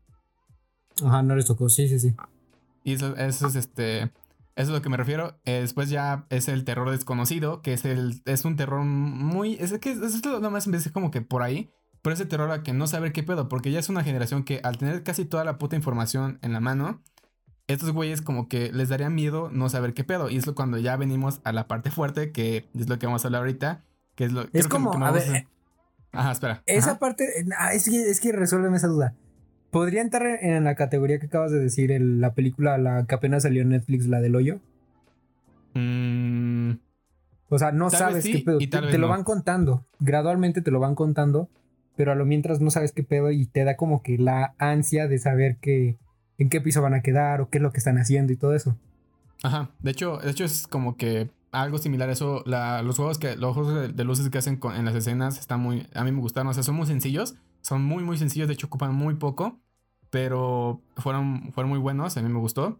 [1.03, 2.15] Ajá, no les tocó, sí, sí, sí.
[2.85, 4.11] Y eso, eso es este,
[4.55, 5.39] eso es lo que me refiero.
[5.45, 9.77] Eh, después ya es el terror desconocido, que es el es un terror muy es
[9.79, 12.87] que es lo más de como que por ahí, pero ese terror a que no
[12.87, 15.75] saber qué pedo, porque ya es una generación que al tener casi toda la puta
[15.75, 17.01] información en la mano,
[17.67, 20.77] estos güeyes como que les daría miedo no saber qué pedo, y es lo cuando
[20.77, 23.83] ya venimos a la parte fuerte, que es lo que vamos a hablar ahorita,
[24.15, 25.47] que es lo Es como, a ver,
[26.13, 26.63] Ajá, espera.
[26.67, 29.15] Esa parte, ah, es que, es que resuélveme esa duda.
[29.73, 33.63] ¿Podría entrar en la categoría que acabas de decir, la película la que apenas salió
[33.63, 34.59] en Netflix, la del hoyo?
[35.73, 36.73] Mm.
[37.49, 38.59] o sea, no sabes qué pedo.
[38.59, 39.83] Te, lo van contando.
[39.99, 41.49] Gradualmente te lo van contando.
[41.95, 45.07] Pero a lo mientras no sabes qué pedo y te da como que la ansia
[45.07, 45.97] de saber que,
[46.37, 48.53] en qué piso van a quedar o qué es lo que están haciendo y todo
[48.53, 48.77] eso.
[49.41, 49.71] Ajá.
[49.79, 52.43] De hecho, de hecho es como que algo similar a eso.
[52.45, 55.87] los juegos que, los juegos de, luces que hacen en las escenas están muy.
[55.95, 56.47] A mí me gustaron.
[56.49, 57.33] O sea, son muy sencillos.
[57.63, 58.47] Son muy, muy sencillos.
[58.47, 59.59] De hecho, ocupan muy poco.
[60.11, 62.79] pero fueron, fueron muy buenos, a mí me gustó.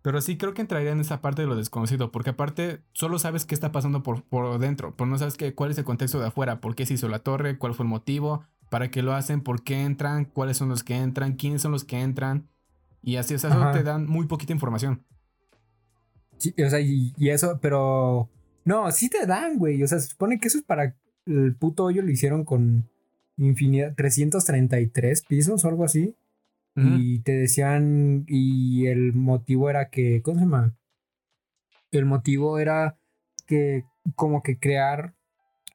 [0.00, 3.44] Pero sí creo que entraría en esa parte de lo desconocido, porque aparte solo sabes
[3.44, 6.28] qué está pasando por, por dentro, pero no sabes qué, cuál es el contexto de
[6.28, 9.42] afuera, por qué se hizo la torre, cuál fue el motivo, para qué lo hacen,
[9.42, 12.48] por qué entran, cuáles son los que entran, quiénes son los que entran.
[13.02, 15.04] Y así, o sea, eso te dan muy poquita información.
[16.38, 18.30] Sí, o sea, y, eso, pero...
[18.64, 19.82] No, sí te dan, güey.
[19.82, 20.96] O sea, se supone que eso es para...
[21.26, 22.88] El puto hoyo lo hicieron con
[23.46, 26.14] infinidad, 333 pisos o algo así.
[26.76, 30.74] Y te decían, y el motivo era que, ¿cómo se llama?
[31.90, 32.96] El motivo era
[33.46, 35.14] que como que crear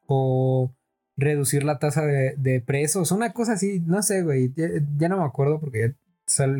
[0.08, 0.73] o
[1.17, 5.60] reducir la tasa de, presos, una cosa así, no sé, güey, ya, no me acuerdo
[5.60, 5.93] porque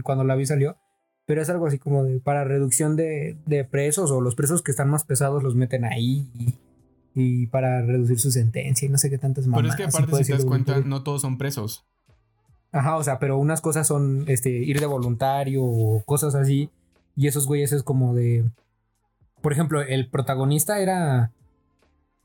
[0.04, 0.78] cuando la vi salió,
[1.26, 4.90] pero es algo así como de para reducción de, presos o los presos que están
[4.90, 6.56] más pesados los meten ahí y,
[7.48, 9.58] para reducir su sentencia y no sé qué tantas más.
[9.58, 11.86] Pero es que aparte si te das cuenta, no todos son presos.
[12.72, 16.70] Ajá, o sea, pero unas cosas son este, ir de voluntario o cosas así.
[17.16, 18.50] Y esos güeyes es como de.
[19.42, 21.32] Por ejemplo, el protagonista era.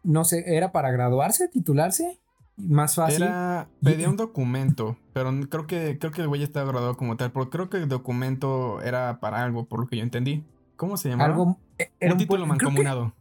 [0.03, 2.19] No sé, era para graduarse, titularse.
[2.57, 3.23] Más fácil.
[3.23, 7.31] Era, pedía un documento, pero creo que, creo que el güey estaba graduado como tal.
[7.31, 10.45] Pero creo que el documento era para algo, por lo que yo entendí.
[10.75, 11.31] ¿Cómo se llamaba?
[11.31, 11.59] Algo.
[12.01, 13.15] Era un, título mancomunado.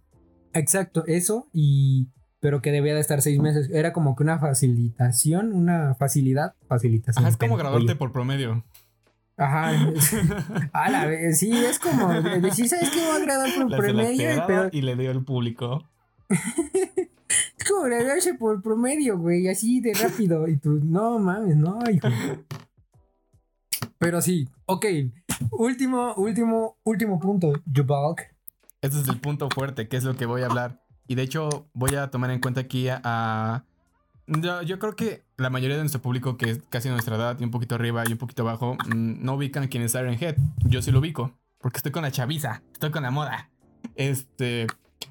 [0.53, 1.47] Exacto, eso.
[1.53, 2.07] Y
[2.39, 3.69] pero que debía de estar seis meses.
[3.71, 7.25] Era como que una facilitación, una facilidad, facilitación.
[7.25, 8.63] Ajá, es como graduarte por promedio.
[9.37, 9.71] Ajá.
[10.73, 12.99] a la vez, sí, es como decir, ¿sabes qué?
[13.05, 14.43] Voy a graduar por promedio.
[14.47, 14.69] Pero...
[14.71, 15.83] Y le dio al público.
[16.29, 20.47] es como graduarse por promedio, güey, así de rápido.
[20.47, 22.07] Y tú, no mames, no, hijo.
[23.97, 24.85] Pero sí, ok.
[25.51, 28.38] Último, último, último punto, Jubalk.
[28.81, 30.83] Este es el punto fuerte, que es lo que voy a hablar.
[31.07, 33.65] Y de hecho, voy a tomar en cuenta aquí a.
[34.27, 37.51] yo, creo que la mayoría de nuestro público, que es casi nuestra edad, y un
[37.51, 40.37] poquito arriba y un poquito abajo, mm, no ubican quién es Siren Head.
[40.65, 43.49] Yo sí lo ubico, porque estoy con la chaviza, estoy con la moda.
[43.95, 44.67] Este.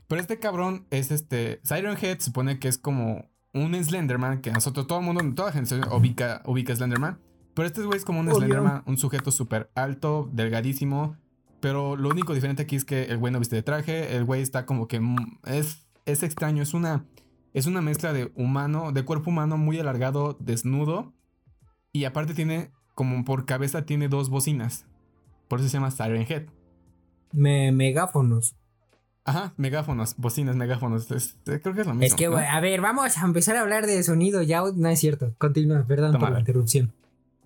[0.07, 1.61] Pero este cabrón es este.
[1.63, 5.53] Siren Head supone que es como un Slenderman, que nosotros, todo el mundo, toda la
[5.53, 7.19] gente ubica, ubica Slenderman.
[7.55, 11.17] Pero este güey es como un Slenderman, un sujeto súper alto, delgadísimo.
[11.61, 14.43] Pero lo único diferente aquí es que el güey no viste de traje, el güey
[14.43, 17.05] está como que mm, es es extraño, es una,
[17.53, 21.13] es una mezcla de humano, de cuerpo humano muy alargado, desnudo.
[21.93, 24.87] Y aparte tiene, como por cabeza, tiene dos bocinas.
[25.49, 26.47] Por eso se llama Siren Head.
[27.33, 28.57] Me, megáfonos.
[29.25, 31.07] Ajá, megáfonos, bocinas, megáfonos.
[31.45, 32.03] creo que es lo mismo.
[32.03, 34.41] Es que, a ver, vamos a empezar a hablar de sonido.
[34.41, 35.35] Ya no es cierto.
[35.37, 36.93] Continúa, perdón por la interrupción.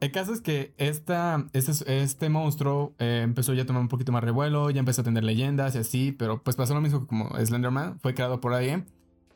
[0.02, 4.10] El caso es que esta, este, este monstruo eh, empezó ya a tomar un poquito
[4.10, 7.30] más revuelo, ya empezó a tener leyendas y así, pero pues pasó lo mismo como
[7.38, 8.86] Slenderman, fue creado por alguien.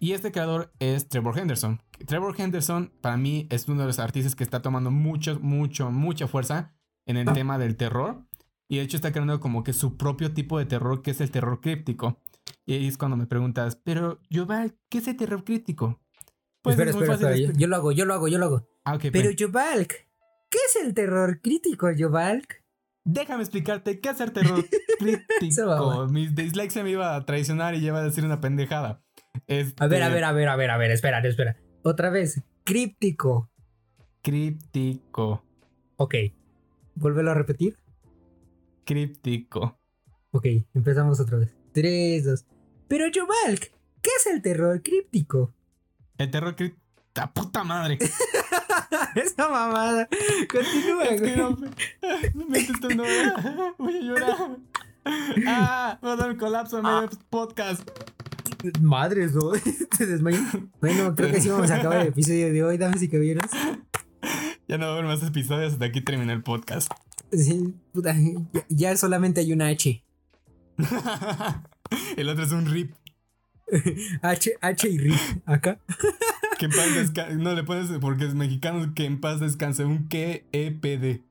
[0.00, 1.80] Y este creador es Trevor Henderson.
[2.04, 6.26] Trevor Henderson para mí es uno de los artistas que está tomando mucho, mucho, mucha
[6.26, 6.74] fuerza
[7.06, 8.24] en el tema del terror.
[8.68, 11.30] Y de hecho está creando como que su propio tipo de terror, que es el
[11.30, 12.20] terror críptico.
[12.64, 16.00] Y ahí es cuando me preguntas, pero Yoval, ¿qué es el terror críptico?
[16.62, 18.68] Pues espera, espera, espera, yo, lo hago, yo lo hago, yo lo hago.
[18.84, 19.86] Ah, pero Yoval,
[20.50, 22.62] ¿Qué es el terror crítico, Yovalk?
[23.04, 24.64] Déjame explicarte qué es el terror
[24.98, 26.08] crítico.
[26.08, 29.02] Mis dislikes me iba a traicionar y iba a decir una pendejada.
[29.78, 31.56] A ver, a ver, a ver, a ver, a ver, espera, espera.
[31.82, 33.50] Otra vez, críptico.
[34.22, 35.44] Críptico.
[35.96, 36.14] Ok.
[36.96, 37.76] Vuélvelo a repetir.
[38.84, 39.78] Críptico.
[40.32, 41.54] Ok, empezamos otra vez.
[41.72, 42.46] Tres, dos.
[42.88, 45.54] Pero Yovalk, ¿qué es el terror críptico?
[46.18, 46.82] El terror críptico.
[47.12, 47.98] ¡Ta puta madre!
[49.14, 50.08] Esa mamada.
[50.50, 51.56] Continúa, es que no,
[52.48, 53.04] me estoy no,
[53.78, 54.58] voy a llorar.
[55.46, 57.88] Ah, voy a dar un colapso en medio podcast.
[58.80, 59.52] Madres, ¿no?
[59.98, 60.18] Te.
[60.80, 63.50] Bueno, creo que sí vamos a acabar el episodio de hoy, damas y caballeros.
[64.68, 66.90] Ya no va a haber más episodios, hasta aquí termina el podcast.
[67.30, 68.14] Sí, puta,
[68.68, 70.02] ya, solamente hay una H.
[72.16, 72.94] el otro es un RIP.
[74.22, 75.78] H, H y RIP, acá.
[76.58, 77.36] Que en paz descanse.
[77.36, 79.84] No le pones porque es mexicano que en paz descanse.
[79.84, 81.22] Un que EPD.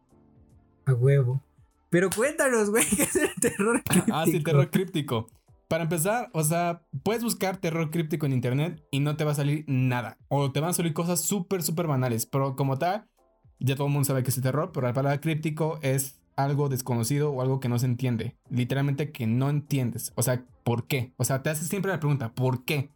[0.86, 1.42] A huevo.
[1.90, 4.18] Pero cuéntanos, güey, ¿qué es el terror críptico?
[4.18, 5.30] Ah, sí, terror críptico.
[5.68, 9.36] Para empezar, o sea, puedes buscar terror críptico en internet y no te va a
[9.36, 10.18] salir nada.
[10.28, 12.26] O te van a salir cosas súper, súper banales.
[12.26, 13.08] Pero como tal,
[13.60, 16.70] ya todo el mundo sabe que es el terror, pero la palabra críptico es algo
[16.70, 18.36] desconocido o algo que no se entiende.
[18.50, 20.12] Literalmente que no entiendes.
[20.16, 21.14] O sea, ¿por qué?
[21.18, 22.92] O sea, te haces siempre la pregunta, ¿por qué?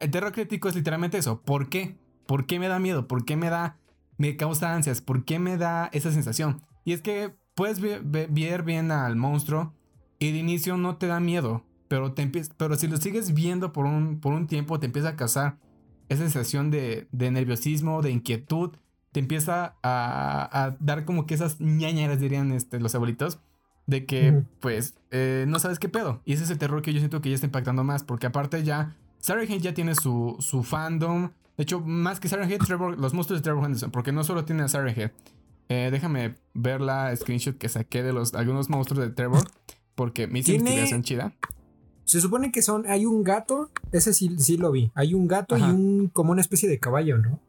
[0.00, 1.40] El terror crítico es literalmente eso.
[1.42, 1.96] ¿Por qué?
[2.26, 3.06] ¿Por qué me da miedo?
[3.06, 3.78] ¿Por qué me da...
[4.16, 5.00] me causa ansias?
[5.00, 6.62] ¿Por qué me da esa sensación?
[6.84, 9.72] Y es que puedes ver bien al monstruo
[10.18, 11.64] y de inicio no te da miedo.
[11.88, 15.16] Pero, te pero si lo sigues viendo por un, por un tiempo te empieza a
[15.16, 15.58] causar
[16.08, 18.76] esa sensación de, de nerviosismo, de inquietud.
[19.12, 23.38] te empieza a, dar como que esas ñañeras, dirían este, los abuelitos,
[23.86, 26.20] de que, pues, eh, no sabes qué pedo.
[26.24, 28.64] Y ese es el terror que yo siento que ya está impactando más, porque aparte
[28.64, 28.96] ya,
[29.32, 31.30] Hate ya tiene su, su fandom.
[31.56, 34.62] De hecho, más que Hate, Trevor, los monstruos de Trevor Henderson, porque no solo tiene
[34.62, 35.12] a Hate.
[35.68, 39.42] Eh, déjame ver la screenshot que saqué de los algunos monstruos de Trevor,
[39.94, 41.32] porque me hizo investigación chida.
[42.04, 44.90] Se supone que son, hay un gato, ese sí, sí lo vi.
[44.94, 47.40] Hay un gato y un, como una especie de caballo, ¿no?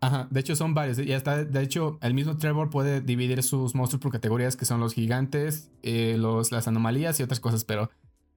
[0.00, 0.98] Ajá, de hecho son varios.
[0.98, 4.78] Y hasta, de hecho, el mismo Trevor puede dividir sus monstruos por categorías que son
[4.78, 7.90] los gigantes, eh, los, las anomalías y otras cosas, pero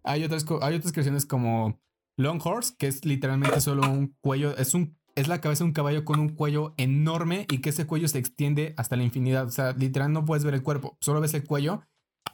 [0.04, 1.80] hay otras, hay otras creaciones como
[2.20, 5.74] Long Horse, que es literalmente solo un cuello, es, un, es la cabeza de un
[5.74, 9.48] caballo con un cuello enorme y que ese cuello se extiende hasta la infinidad.
[9.48, 11.84] O sea, literal no puedes ver el cuerpo, solo ves el cuello.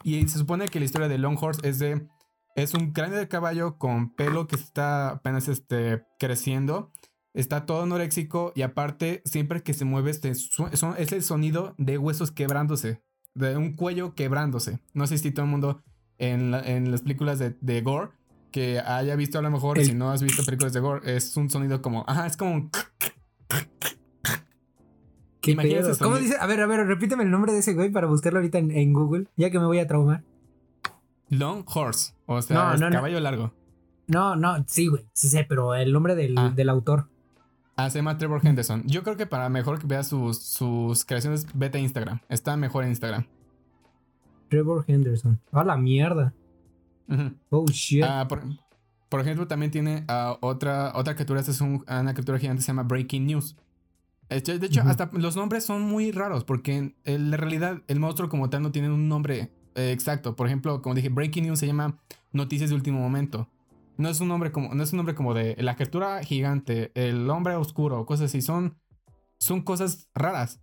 [0.02, 2.06] Y se supone que la historia de Long Horse es de...
[2.54, 6.90] Es un cráneo de caballo con pelo que está apenas este, creciendo
[7.36, 12.30] Está todo anoréxico y aparte, siempre que se mueve, este, es el sonido de huesos
[12.32, 13.02] quebrándose,
[13.34, 14.80] de un cuello quebrándose.
[14.94, 15.82] No sé si todo el mundo
[16.16, 18.12] en, las películas de, Gore,
[18.56, 21.50] que haya visto a lo mejor, si no has visto películas de Gore, es un
[21.50, 22.70] sonido como, ajá, es como un...
[25.42, 25.54] ¿Qué
[26.00, 26.36] ¿Cómo dice?
[26.40, 29.26] A ver, a ver, repíteme el nombre de ese güey para buscarlo ahorita en, Google,
[29.36, 30.24] ya que me voy a traumar.
[31.28, 33.52] Long Horse, o sea, caballo largo.
[34.06, 36.50] No, no, sí, güey, sí sé, pero el nombre del, ah.
[36.56, 37.10] del autor.
[37.76, 38.84] Ah, se llama Trevor Henderson.
[38.86, 42.20] Yo creo que para mejor que veas sus, sus creaciones, vete a Instagram.
[42.30, 43.26] Está mejor en Instagram.
[44.48, 45.42] Trevor Henderson.
[45.52, 46.32] A la mierda.
[47.50, 48.02] Oh shit.
[48.04, 51.40] Ah, por, ejemplo, también tiene uh, otra, otra criatura.
[51.40, 53.56] Esta es una criatura gigante se llama Breaking News.
[54.28, 58.50] De hecho, hasta los nombres son muy raros porque en la realidad el monstruo como
[58.50, 60.34] tal no tiene un nombre eh, exacto.
[60.34, 61.98] Por ejemplo, como dije, Breaking News se llama
[62.32, 63.48] Noticias de Último Momento.
[63.98, 67.30] No es un nombre como, no es un nombre como de la criatura gigante, el
[67.30, 68.42] hombre oscuro, cosas así.
[68.42, 68.76] Son,
[69.38, 70.60] son cosas raras.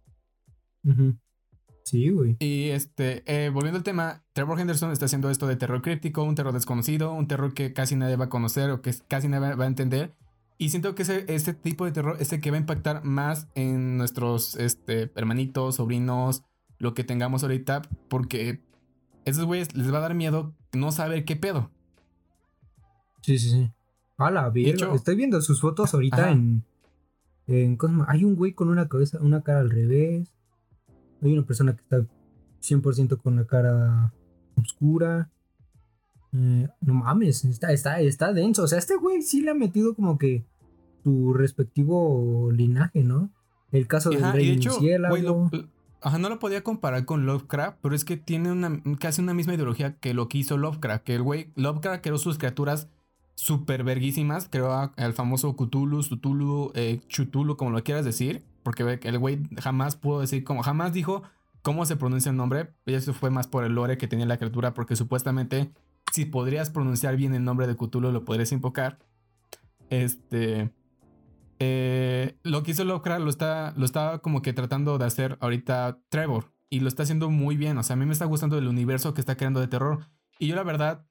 [1.84, 2.38] Sí, güey.
[2.40, 6.36] Y este, eh, volviendo al tema, Trevor Henderson está haciendo esto de terror críptico, un
[6.36, 9.64] terror desconocido, un terror que casi nadie va a conocer o que casi nadie va
[9.64, 10.16] a entender.
[10.58, 13.48] Y siento que ese, ese tipo de terror es el que va a impactar más
[13.56, 16.44] en nuestros este, hermanitos, sobrinos,
[16.80, 18.62] lo que tengamos ahorita, porque
[19.26, 21.70] esos güeyes les va a dar miedo no saber qué pedo.
[23.22, 23.72] Sí, sí, sí.
[24.18, 26.64] A la Estoy viendo sus fotos ahorita en.
[27.48, 30.34] en Hay un güey con una cabeza, una cara al revés.
[31.24, 32.06] Hay una persona que está
[32.62, 34.14] 100% con la cara
[34.62, 35.30] oscura.
[36.34, 38.64] Eh, no mames, está, está, está denso.
[38.64, 40.44] O sea, este güey sí le ha metido como que
[41.04, 43.30] su respectivo linaje, ¿no?
[43.72, 44.60] El caso del rey
[46.02, 49.54] Ajá, no lo podía comparar con Lovecraft, pero es que tiene una, casi una misma
[49.54, 51.04] ideología que lo que hizo Lovecraft.
[51.06, 52.90] Que el güey, Lovecraft creó sus criaturas
[53.36, 54.50] super verguísimas.
[54.52, 58.44] Creo al famoso Cthulhu, Cthulhu, eh, Chutulu, como lo quieras decir.
[58.64, 61.24] Porque el güey jamás pudo decir, como jamás dijo
[61.62, 62.74] cómo se pronuncia el nombre.
[62.86, 65.72] Y eso fue más por el lore que tenía la criatura, porque supuestamente
[66.12, 69.00] si podrías pronunciar bien el nombre de Cthulhu, lo podrías invocar.
[69.90, 70.72] Este.
[71.60, 76.00] Eh, lo que hizo Lovecraft lo está, lo está como que tratando de hacer ahorita
[76.10, 76.54] Trevor.
[76.70, 77.78] Y lo está haciendo muy bien.
[77.78, 80.08] O sea, a mí me está gustando el universo que está creando de terror.
[80.40, 81.06] Y yo la verdad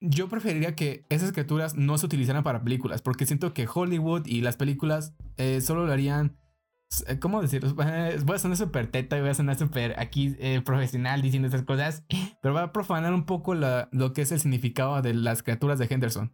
[0.00, 4.40] yo preferiría que esas criaturas no se utilizaran para películas, porque siento que Hollywood y
[4.40, 6.36] las películas eh, solo lo harían.
[7.06, 7.74] Eh, ¿Cómo decirlo?
[7.74, 7.84] Voy
[8.36, 12.04] a sonar súper teta y voy a sonar súper aquí eh, profesional diciendo estas cosas,
[12.42, 15.86] pero va a profanar un poco lo que es el significado de las criaturas de
[15.88, 16.32] Henderson.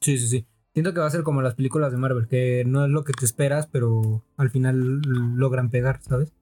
[0.00, 0.46] Sí, sí, sí.
[0.74, 3.12] Siento que va a ser como las películas de Marvel, que no es lo que
[3.12, 5.00] te esperas, pero al final
[5.36, 6.32] logran pegar, ¿sabes?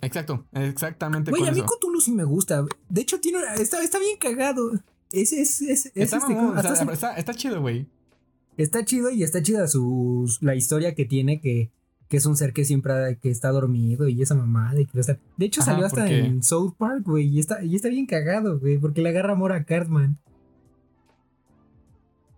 [0.00, 1.30] exacto, exactamente.
[1.30, 2.64] Güey, a mí Cthulhu sí me gusta.
[2.88, 4.72] De hecho, tiene está, está bien cagado.
[5.12, 7.86] Es, es, es, está, este, está, chido, güey.
[8.56, 11.70] Está chido y está chida su, la historia que tiene, que,
[12.08, 14.80] que es un ser que siempre que está dormido y esa mamada.
[14.80, 15.00] Y que
[15.36, 18.78] De hecho, salió hasta en South Park, güey, y está, y está bien cagado, güey,
[18.78, 20.18] porque le agarra amor a Cartman.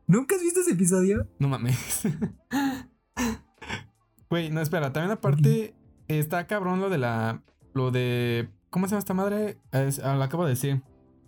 [0.07, 1.27] ¿Nunca has visto ese episodio?
[1.39, 2.03] No mames.
[4.31, 5.75] Güey, no, espera, también aparte
[6.09, 7.43] Está cabrón lo de la.
[7.73, 8.49] Lo de.
[8.71, 9.59] ¿Cómo se llama esta madre?
[9.73, 10.83] Ah, lo acabo de decir.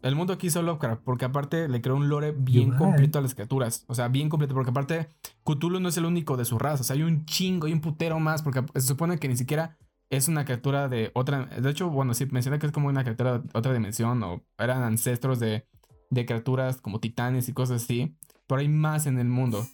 [0.07, 3.85] El mundo quiso Lovecraft, porque aparte le creó un lore bien completo a las criaturas.
[3.89, 5.09] O sea, bien completo, porque aparte
[5.45, 6.83] Cthulhu no es el único de su raza.
[6.83, 9.77] O sea, hay un chingo, hay un putero más, porque se supone que ni siquiera
[10.09, 11.47] es una criatura de otra.
[11.47, 14.85] De hecho, bueno, sí, menciona que es como una criatura de otra dimensión, o eran
[14.85, 15.67] ancestros de,
[16.11, 18.17] de criaturas como titanes y cosas así.
[18.47, 19.67] Pero hay más en el mundo.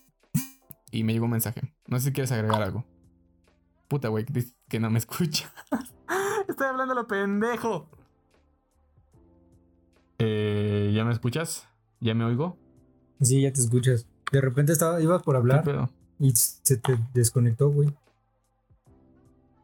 [0.90, 1.74] Y me llegó un mensaje.
[1.86, 2.86] No sé si quieres agregar algo.
[3.88, 4.24] Puta, güey,
[4.68, 5.52] que no me escucha.
[6.48, 7.90] Estoy hablando lo pendejo.
[10.24, 11.66] Eh, ¿Ya me escuchas?
[12.00, 12.56] ¿Ya me oigo?
[13.20, 14.06] Sí, ya te escuchas.
[14.30, 17.92] De repente estaba, ibas por hablar y se te desconectó, güey.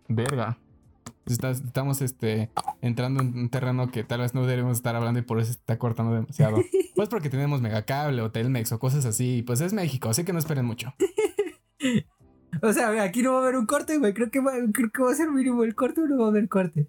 [0.08, 0.58] Verga.
[1.26, 2.50] estamos este,
[2.80, 5.58] entrando en un terreno que tal vez no deberíamos estar hablando y por eso se
[5.58, 6.56] está cortando demasiado.
[6.96, 9.44] pues porque tenemos megacable o Telmex o cosas así.
[9.46, 10.92] Pues es México, así que no esperen mucho.
[12.62, 14.12] o sea, aquí no va a haber un corte, güey.
[14.12, 16.30] Creo que va, creo que va a ser mínimo el corte o no va a
[16.30, 16.88] haber corte.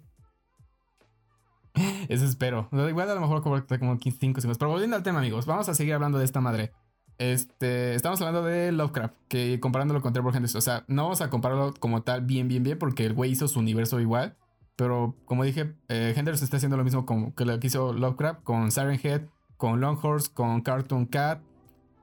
[2.08, 2.68] Eso espero.
[2.72, 4.58] Igual a lo mejor como 5 segundos.
[4.58, 6.72] Pero volviendo al tema, amigos, vamos a seguir hablando de esta madre.
[7.18, 10.58] Este, estamos hablando de Lovecraft, que comparándolo con Trevor Henderson.
[10.58, 13.46] O sea, no vamos a compararlo como tal bien, bien, bien, porque el güey hizo
[13.46, 14.36] su universo igual.
[14.76, 18.42] Pero como dije, eh, Henderson está haciendo lo mismo como que lo que hizo Lovecraft
[18.42, 19.22] con Siren Head,
[19.58, 21.42] con Longhorse, con Cartoon Cat,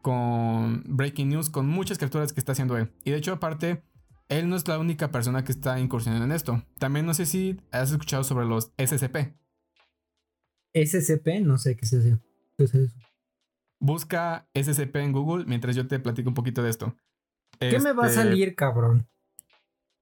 [0.04, 2.92] con Breaking News, con muchas criaturas que está haciendo él.
[3.04, 3.82] Y de hecho, aparte,
[4.30, 6.62] él no es la única persona que está incursionando en esto.
[6.78, 9.34] También no sé si has escuchado sobre los SCP.
[10.86, 12.20] SCP, no sé qué es eso.
[12.58, 12.96] ¿Qué es eso?
[13.80, 16.96] Busca SCP en Google mientras yo te platico un poquito de esto.
[17.60, 19.08] ¿Qué me va a este, salir, cabrón?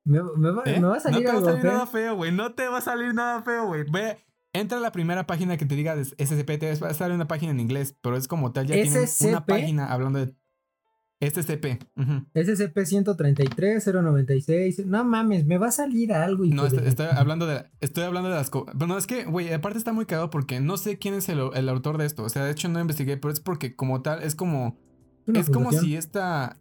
[0.06, 0.82] Me, va, ¿Eh?
[0.96, 2.32] a salir No te va a salir nada feo, güey.
[2.32, 3.84] No te va a salir nada feo, güey.
[3.90, 4.18] Ve,
[4.54, 6.60] entra a la primera página que te diga de SCP.
[6.60, 8.68] Te va a salir una página en inglés, pero es como tal.
[8.68, 8.76] Ya
[9.22, 10.36] una página hablando de
[11.20, 11.80] SCP.
[12.34, 14.86] SCP-133-096.
[14.86, 16.46] No mames, me va a salir algo.
[16.46, 18.76] No, estoy, hablando de, estoy hablando de las cosas.
[18.76, 21.98] Bueno, es que, güey, aparte está muy cagado porque no sé quién es el, autor
[21.98, 22.24] de esto.
[22.24, 24.78] O sea, de hecho no investigué, pero es porque como tal, es como...
[25.34, 26.58] Es como si esta...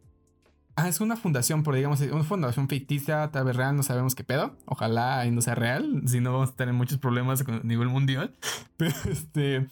[0.77, 4.25] Ah, es una fundación, por digamos, una fundación ficticia, tal vez real, no sabemos qué
[4.25, 4.57] pedo.
[4.65, 8.35] Ojalá y no sea real, si no vamos a tener muchos problemas a nivel mundial.
[8.77, 9.69] Pero este...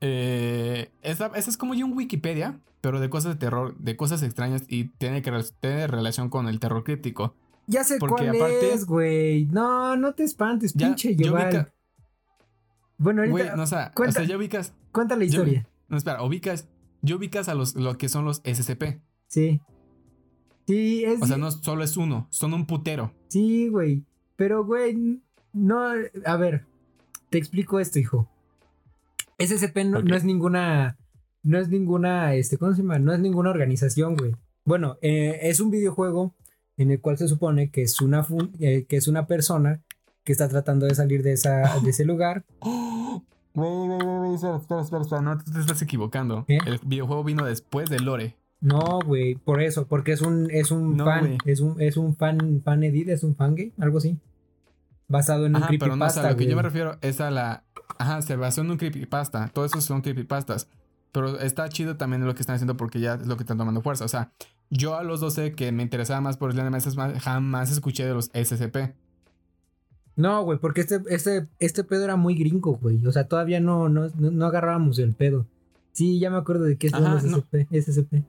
[0.00, 4.22] Eh, esa, esa es como ya un Wikipedia, pero de cosas de terror, de cosas
[4.22, 7.34] extrañas y tiene que tener relación con el terror crítico.
[7.66, 9.46] Ya sé Porque cuál aparte, es, güey.
[9.46, 11.72] No, no te espantes, pinche Yoval.
[12.96, 13.56] Bueno, ahorita.
[13.56, 14.74] no, o, sea, o sea, ya ubicas.
[14.90, 15.68] Cuenta la historia.
[15.88, 16.66] no, espera, ubicas.
[17.02, 19.00] Yo ubicas a los lo que son los SCP.
[19.28, 19.60] Sí.
[20.66, 21.22] Sí, es.
[21.22, 23.12] O sea, no solo es uno, son un putero.
[23.28, 24.04] Sí, güey.
[24.36, 25.20] Pero, güey,
[25.52, 25.92] no.
[26.24, 26.64] A ver,
[27.30, 28.28] te explico esto, hijo.
[29.38, 30.96] SCP no, no es ninguna
[31.42, 32.98] no es ninguna, este, ¿cómo se llama?
[32.98, 34.34] No es ninguna organización, güey.
[34.64, 36.34] Bueno, eh, es un videojuego
[36.76, 38.26] en el cual se supone que es una,
[38.60, 39.82] eh, que es una persona
[40.24, 42.44] que está tratando de salir de, esa, de ese lugar.
[43.54, 46.44] Güey, güey, güey, espera, espera, espera, no te estás equivocando.
[46.46, 48.36] El videojuego vino después de Lore.
[48.60, 52.62] No, güey, por eso, porque es un, es un fan, es un, es un fan,
[52.64, 54.16] fan edit, es un fan game, algo así.
[55.08, 55.86] Basado en un creepypasta.
[55.86, 57.64] Pero no, o sea, lo que yo me refiero es a la.
[57.98, 59.50] Ajá, se basó en un creepypasta.
[59.52, 60.68] Todos esos son creepypastas.
[61.12, 63.82] Pero está chido también lo que están haciendo porque ya es lo que están tomando
[63.82, 64.04] fuerza.
[64.04, 64.32] O sea,
[64.70, 66.78] yo a los 12 que me interesaba más por el anime,
[67.20, 68.94] jamás escuché de los SCP.
[70.16, 73.06] No, güey, porque este, este, este pedo era muy gringo, güey.
[73.06, 75.46] O sea, todavía no, no, no agarrábamos el pedo.
[75.92, 78.24] Sí, ya me acuerdo de qué es los SCP, SCP.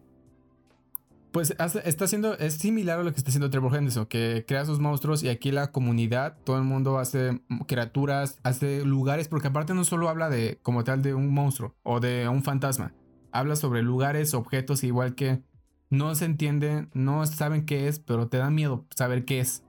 [1.32, 4.80] Pues está haciendo, es similar a lo que está haciendo Trevor Henderson, que crea sus
[4.80, 9.84] monstruos y aquí la comunidad, todo el mundo hace criaturas, hace lugares, porque aparte no
[9.84, 12.94] solo habla de como tal de un monstruo o de un fantasma,
[13.32, 15.44] habla sobre lugares, objetos, igual que
[15.92, 19.64] no se entiende, no saben qué es, pero te da miedo saber qué es.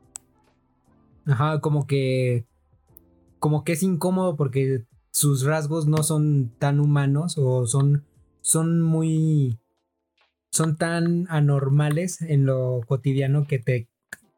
[1.27, 2.47] Ajá, como que,
[3.39, 8.05] como que es incómodo porque sus rasgos no son tan humanos o son,
[8.41, 9.59] son muy
[10.51, 13.89] son tan anormales en lo cotidiano que te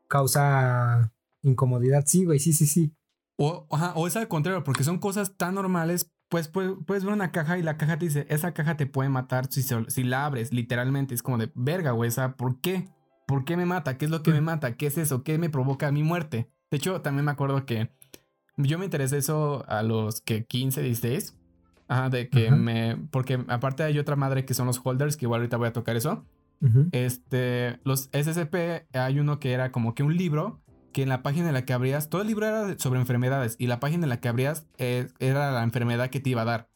[0.08, 2.04] causa incomodidad.
[2.06, 2.92] Sí, güey, sí, sí, sí.
[3.36, 6.10] O, o es al contrario, porque son cosas tan normales.
[6.28, 9.52] Pues, puedes, ver una caja y la caja te dice, esa caja te puede matar
[9.52, 11.14] si, si la abres, literalmente.
[11.14, 12.88] Es como de, verga, güey, o ¿por qué?
[13.26, 13.98] ¿Por qué me mata?
[13.98, 14.76] ¿Qué es lo que me mata?
[14.76, 15.22] ¿Qué es eso?
[15.24, 16.50] ¿Qué me provoca mi muerte?
[16.70, 17.90] De hecho, también me acuerdo que
[18.56, 21.34] yo me interesé eso a los que 15, 16.
[21.92, 22.96] Ajá, de que me.
[23.10, 25.96] Porque aparte hay otra madre que son los holders, que igual ahorita voy a tocar
[25.96, 26.24] eso.
[26.92, 27.78] Este.
[27.84, 30.60] Los SCP, hay uno que era como que un libro.
[30.92, 32.08] Que en la página en la que abrías.
[32.08, 33.56] Todo el libro era sobre enfermedades.
[33.58, 36.46] Y la página en la que abrías eh, era la enfermedad que te iba a
[36.46, 36.68] dar.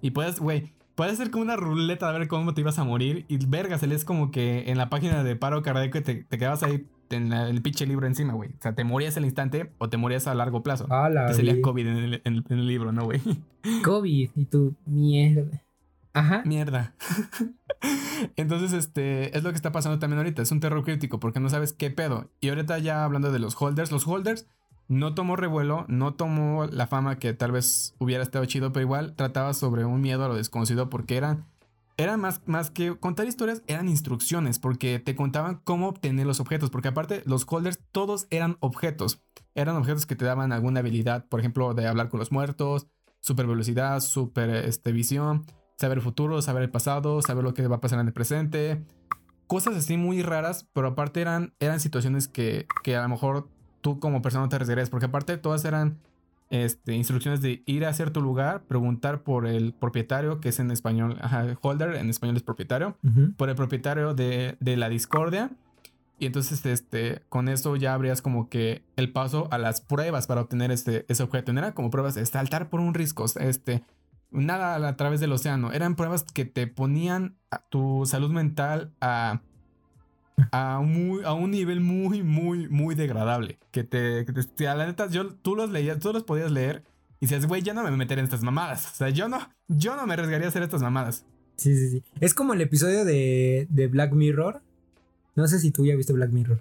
[0.00, 0.72] Y puedes, güey.
[0.94, 3.26] Puede ser como una ruleta de ver cómo te ibas a morir.
[3.28, 6.62] Y verga, se lees como que en la página de paro cardíaco te, te quedabas
[6.62, 8.50] ahí en el pinche libro encima, güey.
[8.50, 10.86] O sea, te morías al instante o te morías a largo plazo.
[10.90, 13.20] Ah, la te salía COVID en el, libro, ¿no, güey?
[13.84, 15.62] COVID y tu mierda.
[16.12, 16.42] Ajá.
[16.44, 16.94] Mierda.
[18.36, 20.42] Entonces, este, es lo que está pasando también ahorita.
[20.42, 22.30] Es un terror crítico porque no sabes qué pedo.
[22.40, 24.46] Y ahorita ya hablando de los holders, los holders
[24.86, 29.14] no tomó revuelo, no tomó la fama que tal vez hubiera estado chido, pero igual
[29.14, 31.46] trataba sobre un miedo a lo desconocido porque eran
[31.96, 36.70] eran más, más que contar historias, eran instrucciones, porque te contaban cómo obtener los objetos,
[36.70, 39.22] porque aparte los holders todos eran objetos,
[39.54, 42.88] eran objetos que te daban alguna habilidad, por ejemplo, de hablar con los muertos,
[43.20, 45.46] super velocidad, super este, visión,
[45.78, 48.84] saber el futuro, saber el pasado, saber lo que va a pasar en el presente,
[49.46, 53.48] cosas así muy raras, pero aparte eran, eran situaciones que, que a lo mejor
[53.80, 56.00] tú como persona no te arriesgarías, porque aparte todas eran
[56.54, 61.18] este, instrucciones de ir a cierto lugar, preguntar por el propietario, que es en español,
[61.20, 62.96] ajá, holder, en español es propietario,
[63.36, 65.50] por el propietario de, de, la discordia.
[66.16, 70.42] Y entonces, este, con eso ya habrías como que el paso a las pruebas para
[70.42, 71.52] obtener este, ese objeto.
[71.52, 73.82] No era como pruebas de saltar por un risco, este,
[74.30, 75.72] nada a través del océano.
[75.72, 79.40] Eran pruebas que te ponían a tu salud mental a
[80.50, 83.58] a un, muy, a un nivel muy, muy, muy degradable.
[83.70, 84.26] Que te,
[84.56, 86.82] que a la neta, yo, tú los leías, tú los podías leer
[87.20, 88.92] y decías, güey, yo no me meteré en estas mamadas.
[88.92, 91.24] O sea, yo no, yo no me arriesgaría a hacer estas mamadas.
[91.56, 92.02] Sí, sí, sí.
[92.20, 94.60] Es como el episodio de, de Black Mirror.
[95.36, 96.60] No sé si tú ya viste Black Mirror.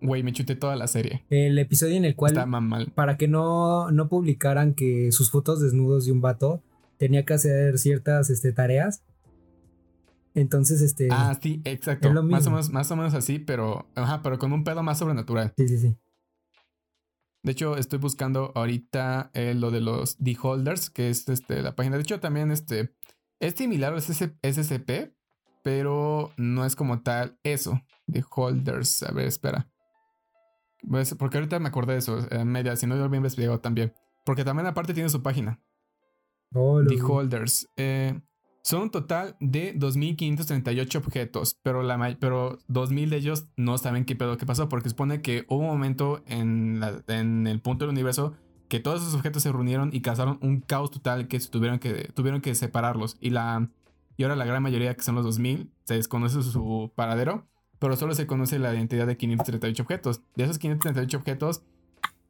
[0.00, 1.24] Güey, me chuté toda la serie.
[1.28, 2.32] El episodio en el cual.
[2.32, 2.92] Está mal.
[2.94, 6.62] Para que no, no publicaran que sus fotos desnudos de un vato
[6.98, 9.02] tenía que hacer ciertas este, tareas
[10.34, 11.08] entonces, este.
[11.10, 12.10] Ah, sí, exacto.
[12.22, 13.86] Más o, menos, más o menos así, pero.
[13.94, 15.52] Ajá, pero con un pedo más sobrenatural.
[15.56, 15.96] Sí, sí, sí.
[17.42, 21.96] De hecho, estoy buscando ahorita eh, lo de los D-Holders, que es este, la página.
[21.96, 22.94] De hecho, también este.
[23.40, 25.14] Es similar al SCP,
[25.62, 27.80] pero no es como tal eso.
[28.06, 29.04] D-Holders.
[29.04, 29.68] A ver, espera.
[30.88, 33.60] Pues, porque ahorita me acordé de eso, en media, si no yo lo había investigado
[33.60, 33.92] también.
[34.24, 35.60] Porque también aparte tiene su página.
[36.54, 37.68] Oh, The Holders.
[37.76, 38.20] Eh,
[38.68, 44.14] son un total de 2.538 objetos, pero, la, pero 2.000 de ellos no saben qué
[44.14, 48.34] pedo que pasó, porque supone que hubo un momento en, en el punto del universo
[48.68, 52.42] que todos esos objetos se reunieron y causaron un caos total que tuvieron que, tuvieron
[52.42, 53.16] que separarlos.
[53.22, 53.70] Y, la,
[54.18, 57.46] y ahora la gran mayoría, que son los 2.000, se desconoce su paradero,
[57.78, 60.20] pero solo se conoce la identidad de 538 objetos.
[60.36, 61.62] De esos 538 objetos,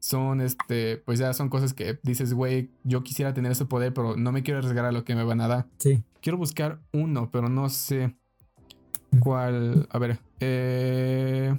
[0.00, 4.16] son este, pues ya son cosas que dices, güey, yo quisiera tener ese poder, pero
[4.16, 5.66] no me quiero arriesgar a lo que me van a dar.
[5.78, 6.02] Sí.
[6.28, 8.14] Quiero buscar uno, pero no sé
[9.18, 9.88] cuál.
[9.90, 11.58] A ver, eh,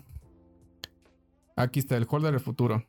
[1.55, 2.85] aquí está el holder del futuro.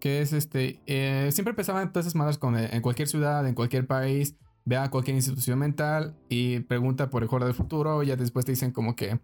[0.00, 3.54] Que es este, eh, siempre empezaban todas esas madres con eh, en cualquier ciudad, en
[3.54, 8.02] cualquier país, ve a cualquier institución mental y pregunta por el holder del futuro.
[8.02, 9.18] Y ya después te dicen como que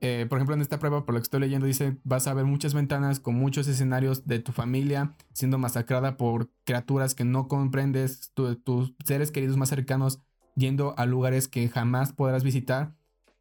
[0.00, 2.44] eh, por ejemplo, en esta prueba, por lo que estoy leyendo, dice, vas a ver
[2.44, 8.30] muchas ventanas con muchos escenarios de tu familia siendo masacrada por criaturas que no comprendes,
[8.34, 10.20] tus seres queridos más cercanos
[10.56, 12.94] yendo a lugares que jamás podrás visitar.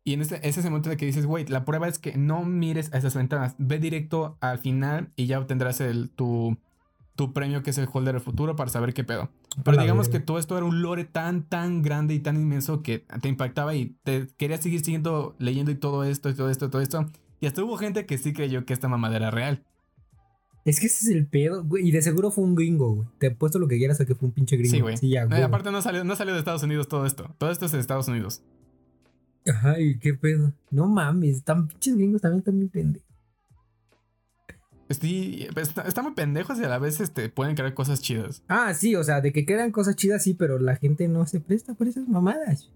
[0.04, 2.94] Y en ese, ese momento de que dices, güey, la prueba es que no mires
[2.94, 6.58] a esas ventanas, ve directo al final y ya obtendrás el, tu,
[7.16, 9.30] tu premio que es el holder del futuro para saber qué pedo.
[9.64, 13.06] Pero digamos que todo esto era un lore tan, tan grande y tan inmenso que
[13.22, 16.82] te impactaba y te querías seguir siguiendo, leyendo y todo esto, y todo esto, todo
[16.82, 17.10] esto.
[17.40, 19.64] Y hasta hubo gente que sí creyó que esta mamadera era real.
[20.66, 21.88] Es que ese es el pedo, güey.
[21.88, 23.08] Y de seguro fue un gringo, güey.
[23.20, 24.76] Te he puesto lo que quieras a que fue un pinche gringo.
[24.76, 24.98] Sí, güey.
[24.98, 27.34] Sí, aparte no salió, no salió de Estados Unidos todo esto.
[27.38, 28.42] Todo esto es de Estados Unidos.
[29.64, 30.54] Ay, qué pedo.
[30.72, 33.06] No mames, están pinches gringos también están bien pendejos.
[34.90, 38.44] Sí, está, muy pendejos y a la vez este, pueden crear cosas chidas.
[38.48, 41.40] Ah, sí, o sea, de que crean cosas chidas, sí, pero la gente no se
[41.40, 42.70] presta por esas mamadas.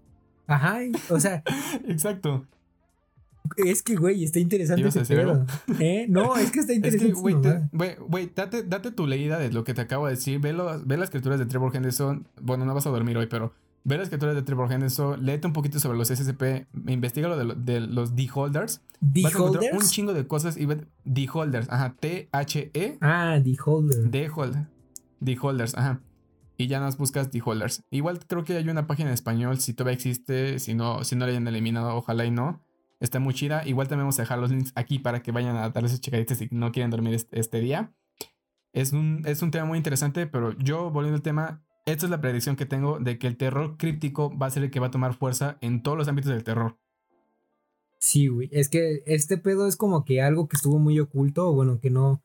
[0.46, 1.42] Ajá, o sea.
[1.88, 2.46] Exacto.
[3.56, 5.44] Es que, güey, está interesante ese pedo.
[5.78, 6.06] ¿Eh?
[6.08, 7.12] No, es que está interesante.
[7.12, 10.40] güey, güey, date, date, tu leída de lo que te acabo de decir.
[10.40, 12.26] Ve, ve las escrituras de Trevor Henderson.
[12.40, 13.52] Bueno, no vas a dormir hoy, pero
[13.84, 15.24] ve las escrituras de Trevor Henderson.
[15.24, 16.66] Léete un poquito sobre los SCP.
[16.88, 18.82] Investiga lo de, de los D-Holders.
[19.00, 19.72] ¿D-Holders?
[19.72, 20.56] Un chingo de cosas.
[20.56, 20.66] Y
[21.04, 21.96] D-Holders, ajá.
[21.98, 22.98] T-H-E.
[23.00, 24.10] Ah, D-Holders.
[25.20, 26.00] D-Holders, ajá.
[26.56, 27.82] Y ya nos buscas D-Holders.
[27.90, 29.58] Igual creo que hay una página en español.
[29.58, 30.58] Si todavía existe.
[30.58, 32.62] Si no, si no la hayan eliminado, ojalá y no.
[33.00, 33.66] Está muy chida.
[33.66, 36.48] Igual también vamos a dejar los links aquí para que vayan a darles checaditas si
[36.50, 37.92] no quieren dormir este, día.
[38.72, 42.20] Es un, es un tema muy interesante, pero yo, volviendo al tema, esta es la
[42.20, 44.90] predicción que tengo de que el terror críptico va a ser el que va a
[44.90, 46.76] tomar fuerza en todos los ámbitos del terror.
[47.98, 48.48] Sí, güey.
[48.52, 52.22] Es que este pedo es como que algo que estuvo muy oculto, bueno, que no.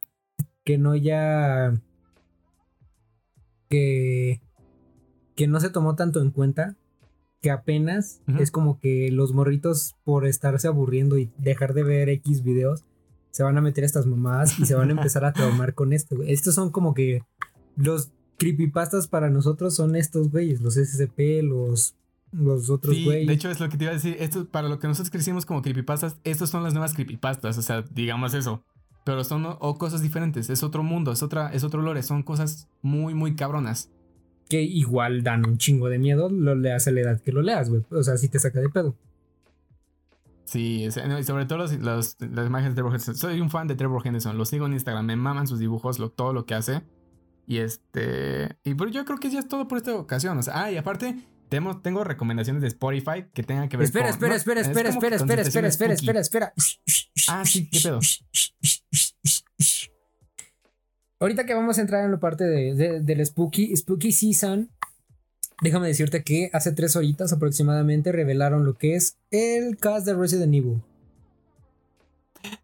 [0.64, 1.74] Que no ya.
[3.70, 4.42] Que.
[5.36, 6.76] Que no se tomó tanto en cuenta.
[7.46, 12.42] Que apenas es como que los morritos, por estarse aburriendo y dejar de ver X
[12.42, 12.84] videos,
[13.30, 15.94] se van a meter a estas mamadas y se van a empezar a traumar con
[15.94, 16.34] esto, güey.
[16.34, 17.22] Estos son como que.
[17.76, 21.94] Los creepypastas para nosotros son estos güeyes, los SCP, los
[22.32, 24.18] los otros sí, De hecho, es lo que te iba a decir.
[24.20, 27.60] Esto, para lo que nosotros crecimos como creepypastas, estos son las nuevas creepypastas.
[27.60, 28.64] O sea, digamos eso.
[29.04, 30.50] Pero son o, cosas diferentes.
[30.50, 32.02] Es otro mundo, es otra, es otro lore.
[32.02, 33.92] Son cosas muy, muy cabronas.
[34.50, 36.30] Que igual dan un chingo de miedo.
[36.30, 37.84] Lo leas a la edad que lo leas, güey.
[37.92, 38.96] O sea, si te saca de pedo.
[40.46, 43.16] Sí, y sobre todo los, las imágenes de Trevor Henderson.
[43.16, 44.38] Soy un fan de Trevor Henderson.
[44.38, 45.06] Lo sigo en Instagram.
[45.06, 46.84] Me maman sus dibujos, lo, todo lo que hace.
[47.48, 48.56] Y este.
[48.64, 50.38] Y pero yo creo que ya es todo por esta ocasión.
[50.38, 51.16] O sea, ah, y aparte,
[51.50, 54.14] tengo, tengo recomendaciones de Spotify que tengan que ver espera, con.
[54.14, 56.54] Espera, espera, espera, espera, espera, espera, espera, espera, espera, espera.
[57.28, 58.00] Ah, sí, qué pedo.
[61.20, 64.70] Ahorita que vamos a entrar en la parte de, del Spooky, Spooky Season,
[65.62, 70.54] déjame decirte que hace tres horitas aproximadamente revelaron lo que es el cast de Resident
[70.54, 70.82] Evil.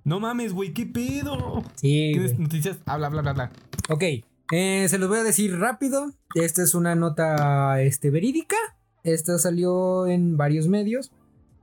[0.04, 1.64] No mames, güey, ¿qué pedo?
[1.76, 2.12] Sí.
[2.14, 2.78] ¿Tienes noticias?
[2.86, 3.52] Habla, habla, habla, habla.
[3.90, 4.04] Ok,
[4.52, 6.12] eh, se los voy a decir rápido.
[6.36, 8.56] Esta es una nota este, verídica.
[9.04, 11.12] Esta salió en varios medios.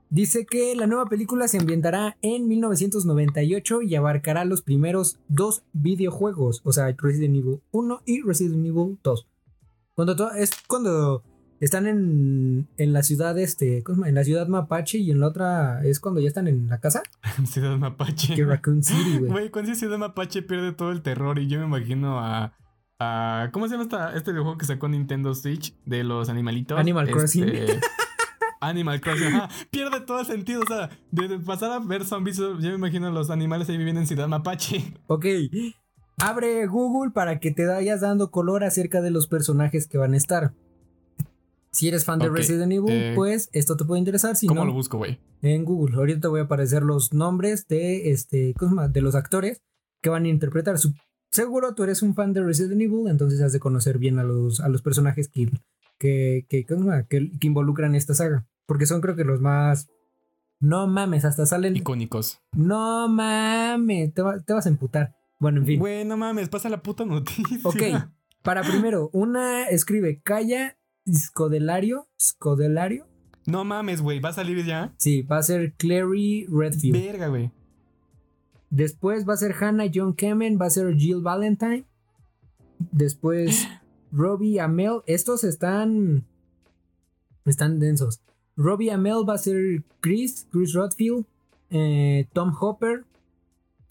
[0.09, 6.61] Dice que la nueva película se ambientará en 1998 y abarcará los primeros dos videojuegos,
[6.63, 9.27] o sea, Resident Evil 1 y Resident Evil 2.
[9.93, 11.23] Cuando es cuando
[11.59, 15.99] están en, en la ciudad este, en la ciudad Mapache y en la otra es
[15.99, 17.03] cuando ya están en la casa.
[17.45, 18.33] ciudad Mapache.
[18.33, 19.31] Que Raccoon City, güey.
[19.31, 22.53] Güey, cuando Ciudad Mapache pierde todo el terror y yo me imagino a
[22.99, 26.77] a ¿cómo se llama esta, este videojuego que sacó Nintendo Switch de los animalitos?
[26.77, 27.45] Animal Este, Crossing.
[28.59, 32.55] Animal Crossing, ajá, pierde todo el sentido, o sea, de pasar a ver zombies, yo
[32.55, 34.93] me imagino los animales ahí viviendo en Ciudad Mapache.
[35.07, 35.25] Ok.
[36.21, 40.17] Abre Google para que te vayas dando color acerca de los personajes que van a
[40.17, 40.53] estar.
[41.71, 44.35] Si eres fan de Resident Evil, eh, pues esto te puede interesar.
[44.35, 45.19] Si ¿Cómo no, lo busco, güey?
[45.41, 45.95] en Google.
[45.95, 48.53] Ahorita te voy a aparecer los nombres de este,
[48.89, 49.61] de los actores
[50.01, 50.77] que van a interpretar.
[50.79, 50.93] Su-
[51.31, 54.59] seguro tú eres un fan de Resident Evil, entonces has de conocer bien a los,
[54.59, 55.49] a los personajes que,
[55.99, 58.47] que, que, que, que involucran esta saga.
[58.65, 59.89] Porque son creo que los más...
[60.61, 61.75] No mames, hasta salen...
[61.77, 62.41] Icónicos.
[62.53, 65.15] No mames, te, va- te vas a emputar.
[65.39, 65.79] Bueno, en fin.
[65.79, 67.59] Güey, no mames, pasa la puta noticia.
[67.63, 67.81] Ok,
[68.41, 70.77] para primero, una escribe Calla
[71.09, 72.07] Scodelario.
[72.21, 73.07] Scodelario.
[73.45, 74.93] No mames, güey, ¿va a salir ya?
[74.97, 76.93] Sí, va a ser Clary Redfield.
[77.05, 77.51] Verga, güey.
[78.69, 81.85] Después va a ser Hannah John Kamen, va a ser Jill Valentine.
[82.91, 83.67] Después
[84.11, 85.01] Robbie Amell.
[85.05, 86.25] Estos están.
[87.45, 88.21] Están densos.
[88.55, 91.25] Robbie Amell va a ser Chris, Chris Rodfield.
[91.69, 93.05] eh, Tom Hopper.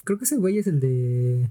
[0.05, 1.51] Creo que ese güey es el de.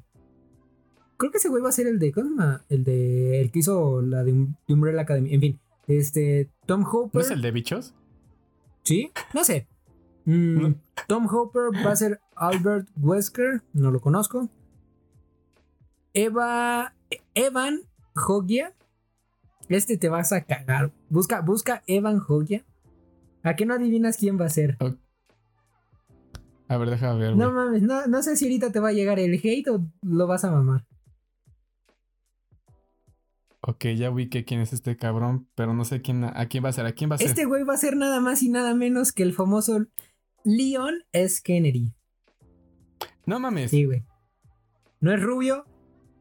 [1.18, 2.12] Creo que ese güey va a ser el de.
[2.12, 2.66] ¿Cómo se llama?
[2.70, 3.42] El de.
[3.42, 5.34] El que hizo la de, Um- de Umbrella Academy.
[5.34, 5.60] En fin.
[5.88, 6.50] Este.
[6.66, 7.22] Tom ¿No Hopper.
[7.22, 7.94] es el de bichos?
[8.84, 9.12] ¿Sí?
[9.34, 9.68] No sé.
[10.26, 10.76] Mm, No.
[11.08, 14.50] Tom Hopper va a ser Albert Wesker, no lo conozco.
[16.14, 16.94] Eva.
[17.34, 17.82] Evan
[18.18, 18.74] Hogia.
[19.70, 20.92] Este te vas a cagar.
[21.10, 22.66] Busca, busca Evan Hogia.
[23.44, 24.78] ¿A qué no adivinas quién va a ser?
[26.68, 27.36] A ver, déjame ver.
[27.36, 30.28] No mames, no, no sé si ahorita te va a llegar el hate o lo
[30.28, 30.86] vas a mamar.
[33.62, 36.74] Ok, ya ubiqué quién es este cabrón, pero no sé quién, a quién va a
[36.74, 37.28] ser, a quién va a ser.
[37.28, 39.86] Este güey va a ser nada más y nada menos que el famoso
[40.44, 41.42] Leon S.
[41.44, 41.94] Kennedy.
[43.26, 44.04] No mames, Sí, güey.
[45.00, 45.66] No es rubio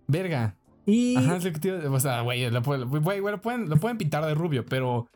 [0.06, 0.56] verga.
[0.86, 3.68] Y Ajá, es lo que te O sea, güey, lo, pueden- güey, güey, lo pueden,
[3.68, 5.08] lo pueden pintar de rubio, pero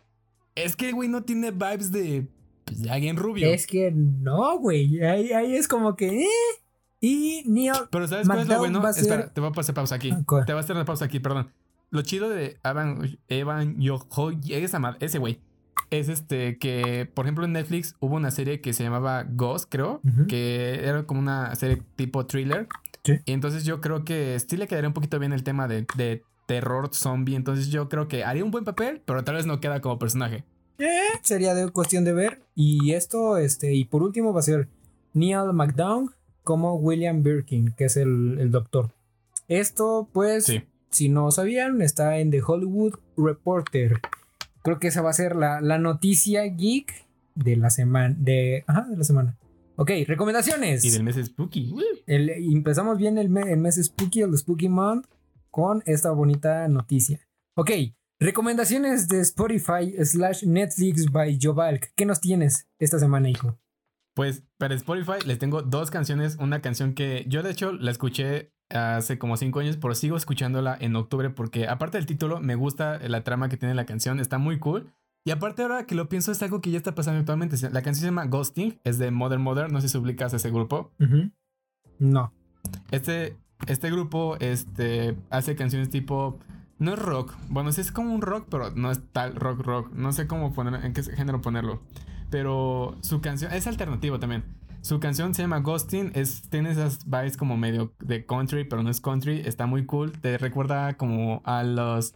[0.55, 2.27] es que, güey, no tiene vibes de,
[2.65, 3.49] pues, de alguien rubio.
[3.49, 5.01] Es que no, güey.
[5.03, 6.23] Ahí, ahí es como que.
[6.23, 6.27] eh.
[7.01, 7.73] Y Neil.
[7.91, 8.93] Pero ¿sabes cuál es lo bueno?
[8.93, 10.11] ser- Espera, te voy a pasar pausa aquí.
[10.13, 10.23] Ah.
[10.45, 11.51] Te voy a hacer una pausa aquí, perdón.
[11.91, 14.07] Lo chido de Evan, Evan Yoho,
[14.49, 15.41] esa ma- ese güey,
[15.91, 20.01] es este que, por ejemplo, en Netflix hubo una serie que se llamaba Ghost, creo,
[20.29, 22.69] que era como una serie tipo thriller.
[23.05, 23.19] Sí.
[23.25, 26.23] Y entonces yo creo que sí le quedaría un poquito bien el tema de, de
[26.47, 27.35] terror zombie.
[27.35, 30.45] Entonces yo creo que haría un buen papel, pero tal vez no queda como personaje.
[31.23, 32.43] Sería de cuestión de ver.
[32.55, 33.75] Y esto, este.
[33.75, 34.69] Y por último va a ser
[35.13, 36.11] Neil McDowell
[36.43, 38.91] como William Birkin, que es el, el doctor.
[39.49, 40.45] Esto, pues.
[40.45, 40.63] Sí.
[40.91, 44.01] Si no sabían, está en The Hollywood Reporter.
[44.63, 48.15] Creo que esa va a ser la, la noticia geek de la semana.
[48.19, 49.37] De, ajá, de la semana.
[49.77, 50.85] Ok, recomendaciones.
[50.85, 51.75] Y del mes Spooky.
[52.07, 55.07] El- empezamos bien el, me- el mes Spooky, el Spooky Month,
[55.51, 57.21] con esta bonita noticia.
[57.57, 57.71] Ok,
[58.21, 61.93] recomendaciones de Spotify slash Netflix by Jovalk.
[61.97, 63.59] ¿Qué nos tienes esta semana, hijo?
[64.15, 66.37] Pues para Spotify les tengo dos canciones.
[66.37, 70.77] Una canción que yo de hecho la escuché hace como cinco años, pero sigo escuchándola
[70.81, 74.39] en octubre porque aparte del título me gusta la trama que tiene la canción, está
[74.39, 74.93] muy cool.
[75.25, 77.57] Y aparte ahora que lo pienso es algo que ya está pasando actualmente.
[77.71, 80.51] La canción se llama Ghosting, es de Mother Mother, no sé si ubicas a ese
[80.51, 80.93] grupo.
[80.99, 81.31] Ujú.
[81.99, 82.33] No.
[82.91, 86.39] Este, este grupo este, hace canciones tipo...
[86.79, 89.93] No es rock, bueno, sí es como un rock, pero no es tal rock rock.
[89.93, 91.83] No sé cómo poner, en qué género ponerlo.
[92.31, 94.45] Pero su canción es alternativo también.
[94.83, 98.91] Su canción se llama Ghosting, es, tiene esas vibes como medio de country, pero no
[98.91, 100.13] es country, está muy cool.
[100.21, 102.15] Te recuerda como a los...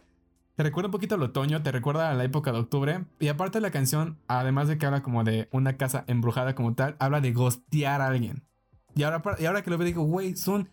[0.55, 3.03] Te recuerda un poquito al otoño, te recuerda a la época de octubre.
[3.19, 6.95] Y aparte la canción, además de que habla como de una casa embrujada como tal,
[6.99, 8.43] habla de ghostear a alguien.
[8.95, 10.69] Y ahora, y ahora que lo veo digo, güey, son...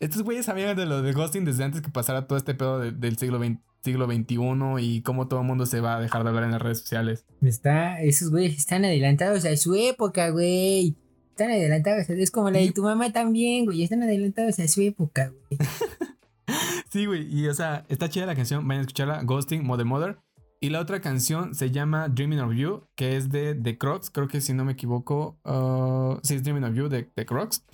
[0.00, 2.90] Estos güeyes sabían de lo de ghosting desde antes que pasara todo este pedo de-
[2.92, 4.36] del siglo, XX siglo XXI
[4.80, 7.24] y cómo todo el mundo se va a dejar de hablar en las redes sociales.
[7.40, 10.94] Está, esos güeyes están adelantados a su época, güey.
[11.32, 13.82] Están adelantados, es como la de tu mamá también, güey.
[13.82, 15.58] Están adelantados a su época, güey.
[16.90, 17.26] sí, güey.
[17.34, 18.68] Y o sea, está chida la canción.
[18.68, 19.22] Vayan a escucharla.
[19.22, 20.18] Ghosting, Mother Mother.
[20.60, 24.10] Y la otra canción se llama Dreaming of You, que es de The Crocs.
[24.10, 25.38] Creo que si no me equivoco.
[25.42, 27.64] Uh, sí, es Dreaming of You de The Crocs.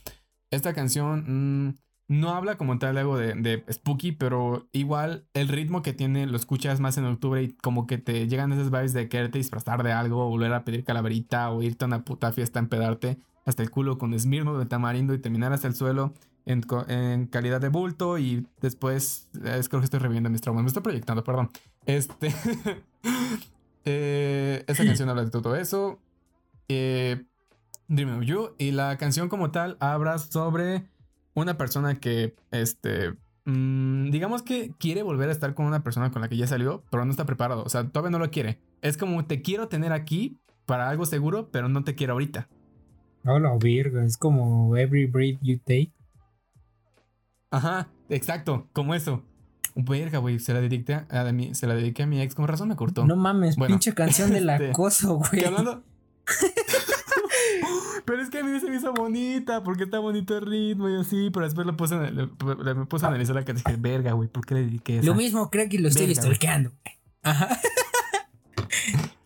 [0.52, 1.66] Esta canción.
[1.66, 1.74] Mm,
[2.06, 6.36] no habla como tal algo de, de, spooky, pero igual el ritmo que tiene lo
[6.36, 9.92] escuchas más en octubre y como que te llegan esas vibes de quererte disfrazar de
[9.92, 13.18] algo, volver a pedir calaverita o irte a una puta fiesta a empedarte
[13.48, 16.12] hasta el culo con esmirno de tamarindo y terminar hasta el suelo
[16.44, 20.82] en, calidad de bulto y después es, creo que estoy reviviendo mis traumas, me estoy
[20.82, 21.48] proyectando, perdón.
[21.86, 22.34] Este
[23.86, 25.98] eh, esa canción habla de todo eso.
[26.68, 27.24] Eh,
[27.88, 30.86] Dream of You y la canción como tal habla sobre
[31.32, 33.14] una persona que, este,
[33.46, 36.84] mmm, digamos que quiere volver a estar con una persona con la que ya salió,
[36.90, 37.62] pero no está preparado.
[37.62, 38.58] O sea, todavía no lo quiere.
[38.82, 42.46] Es como te quiero tener aquí para algo seguro, pero no te quiero ahorita.
[43.30, 45.92] Hola, virgo, es como every breath you take.
[47.50, 49.22] Ajá, exacto, como eso.
[49.74, 52.68] Verga, güey, se la dediqué a, mi, se la dediqué a mi ex, con razón
[52.68, 53.04] me cortó.
[53.04, 55.44] No mames, pinche canción del este, acoso, güey.
[55.44, 55.84] hablando?
[58.06, 60.98] Pero es que a mí se me hizo bonita, porque está bonito el ritmo y
[60.98, 61.28] así.
[61.30, 64.54] Pero después le puse, me puse a analizar la que dije, verga, güey, ¿por qué
[64.54, 65.06] le dediqué eso?
[65.06, 66.72] Lo mismo creo que lo estoy stalkeando.
[67.22, 67.60] Ajá.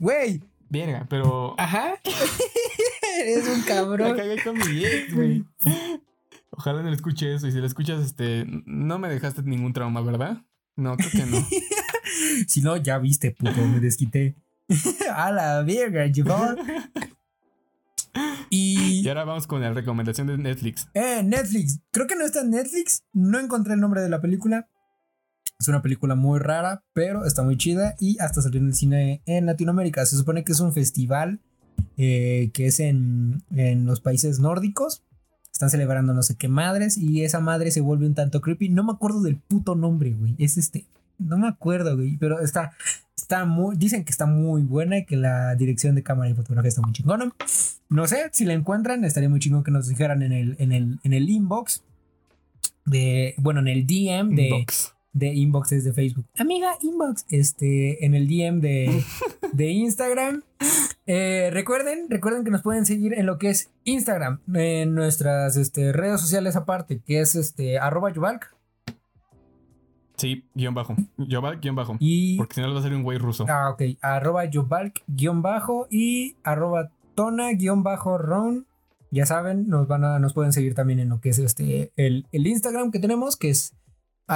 [0.00, 0.42] Güey.
[0.72, 1.54] Verga, pero.
[1.58, 2.00] Ajá.
[3.20, 4.12] Eres un cabrón.
[4.12, 5.44] Me cagué con mi ex, güey.
[6.50, 7.46] Ojalá no le escuche eso.
[7.46, 8.46] Y si le escuchas, este.
[8.64, 10.38] No me dejaste ningún trauma, ¿verdad?
[10.76, 11.46] No, creo que no.
[12.48, 14.34] si no, ya viste, puto, me desquité.
[15.14, 16.56] a la verga, llevaba
[18.48, 20.88] y, ahora vamos con la recomendación de Netflix.
[20.94, 21.80] Eh, Netflix.
[21.90, 23.04] Creo que no está en Netflix.
[23.12, 24.68] No encontré el nombre de la película.
[25.62, 29.22] Es una película muy rara, pero está muy chida y hasta salió en el cine
[29.26, 30.04] en Latinoamérica.
[30.04, 31.38] Se supone que es un festival
[31.96, 35.04] eh, que es en, en los países nórdicos.
[35.52, 38.70] Están celebrando no sé qué madres y esa madre se vuelve un tanto creepy.
[38.70, 40.34] No me acuerdo del puto nombre, güey.
[40.36, 40.84] Es este.
[41.18, 42.72] No me acuerdo, güey, pero está,
[43.16, 46.70] está muy, dicen que está muy buena y que la dirección de cámara y fotografía
[46.70, 47.32] está muy chingona.
[47.88, 50.98] No sé, si la encuentran, estaría muy chingón que nos dijeran en el, en el,
[51.04, 51.84] en el inbox
[52.84, 54.66] de, bueno, en el DM de.
[55.12, 56.26] De inboxes de Facebook.
[56.38, 59.04] Amiga, inbox, este, en el DM de,
[59.52, 60.42] de Instagram.
[61.06, 65.92] Eh, recuerden, recuerden que nos pueden seguir en lo que es Instagram, en nuestras este,
[65.92, 68.54] redes sociales aparte, que es este, arroba yuvalk,
[70.22, 70.94] Sí, guion bajo.
[71.16, 71.96] Yobalk, guion bajo.
[71.98, 72.36] Y...
[72.36, 73.44] Porque si no, va a salir un güey ruso.
[73.48, 73.98] Ah, ok.
[74.00, 75.88] Arroba Yobalk, guion bajo.
[75.90, 78.66] Y arroba Tona, guion bajo Ron.
[79.10, 82.26] Ya saben, nos van a, nos pueden seguir también en lo que es este, el,
[82.30, 83.74] el Instagram que tenemos, que es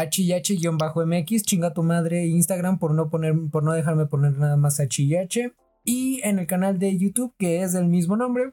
[0.05, 5.53] HH-MX, chinga tu madre Instagram por no poner, por no dejarme poner nada más HH.
[5.84, 8.53] Y en el canal de YouTube, que es del mismo nombre.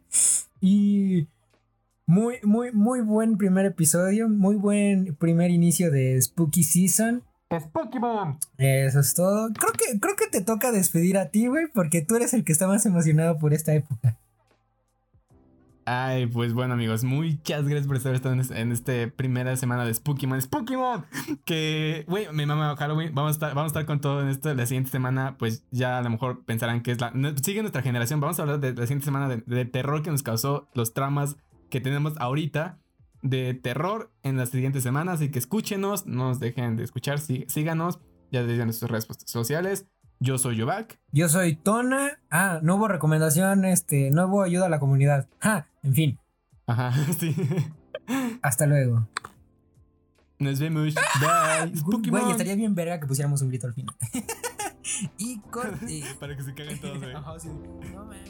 [0.62, 1.28] Y
[2.06, 4.30] muy, muy, muy buen primer episodio.
[4.30, 7.24] Muy buen primer inicio de Spooky Season.
[7.60, 8.40] Spooky Mom.
[8.58, 9.50] Eso es todo.
[9.54, 12.52] Creo que, creo que te toca despedir a ti, güey, porque tú eres el que
[12.52, 14.18] está más emocionado por esta época.
[15.86, 18.16] Ay, pues bueno, amigos, muchas gracias por estar
[18.56, 20.42] en esta primera semana de Spooky Man.
[20.42, 21.06] ¡Spooky Man!
[21.46, 23.14] Que, güey, mi mamá Halloween.
[23.14, 24.54] Vamos a, estar, vamos a estar con todo en esto.
[24.54, 27.12] La siguiente semana, pues ya a lo mejor pensarán que es la.
[27.44, 28.22] Sigue nuestra generación.
[28.22, 31.36] Vamos a hablar de la siguiente semana de, terror que nos causó los tramas
[31.70, 32.80] que tenemos ahorita
[33.22, 35.16] de terror en las siguientes semanas.
[35.16, 38.00] Así que escúchenos, no nos dejen de escuchar, síganos,
[38.32, 39.88] ya desde nuestras redes sociales.
[40.24, 40.98] Yo soy Yovac.
[41.12, 42.18] Yo soy Tona.
[42.32, 45.28] Ah, no hubo recomendación, este, no hubo ayuda a la comunidad.
[45.42, 46.20] Ja, en fin.
[46.66, 47.36] Ajá, sí.
[48.42, 49.06] Hasta luego.
[50.40, 50.96] Nos vemos.
[50.96, 51.74] Bye.
[52.10, 53.94] Güey, estaría bien verga que pusiéramos un grito al final.
[55.18, 56.04] y corte.
[56.22, 57.14] Para que se caguen todos, güey.
[57.92, 58.24] No, man.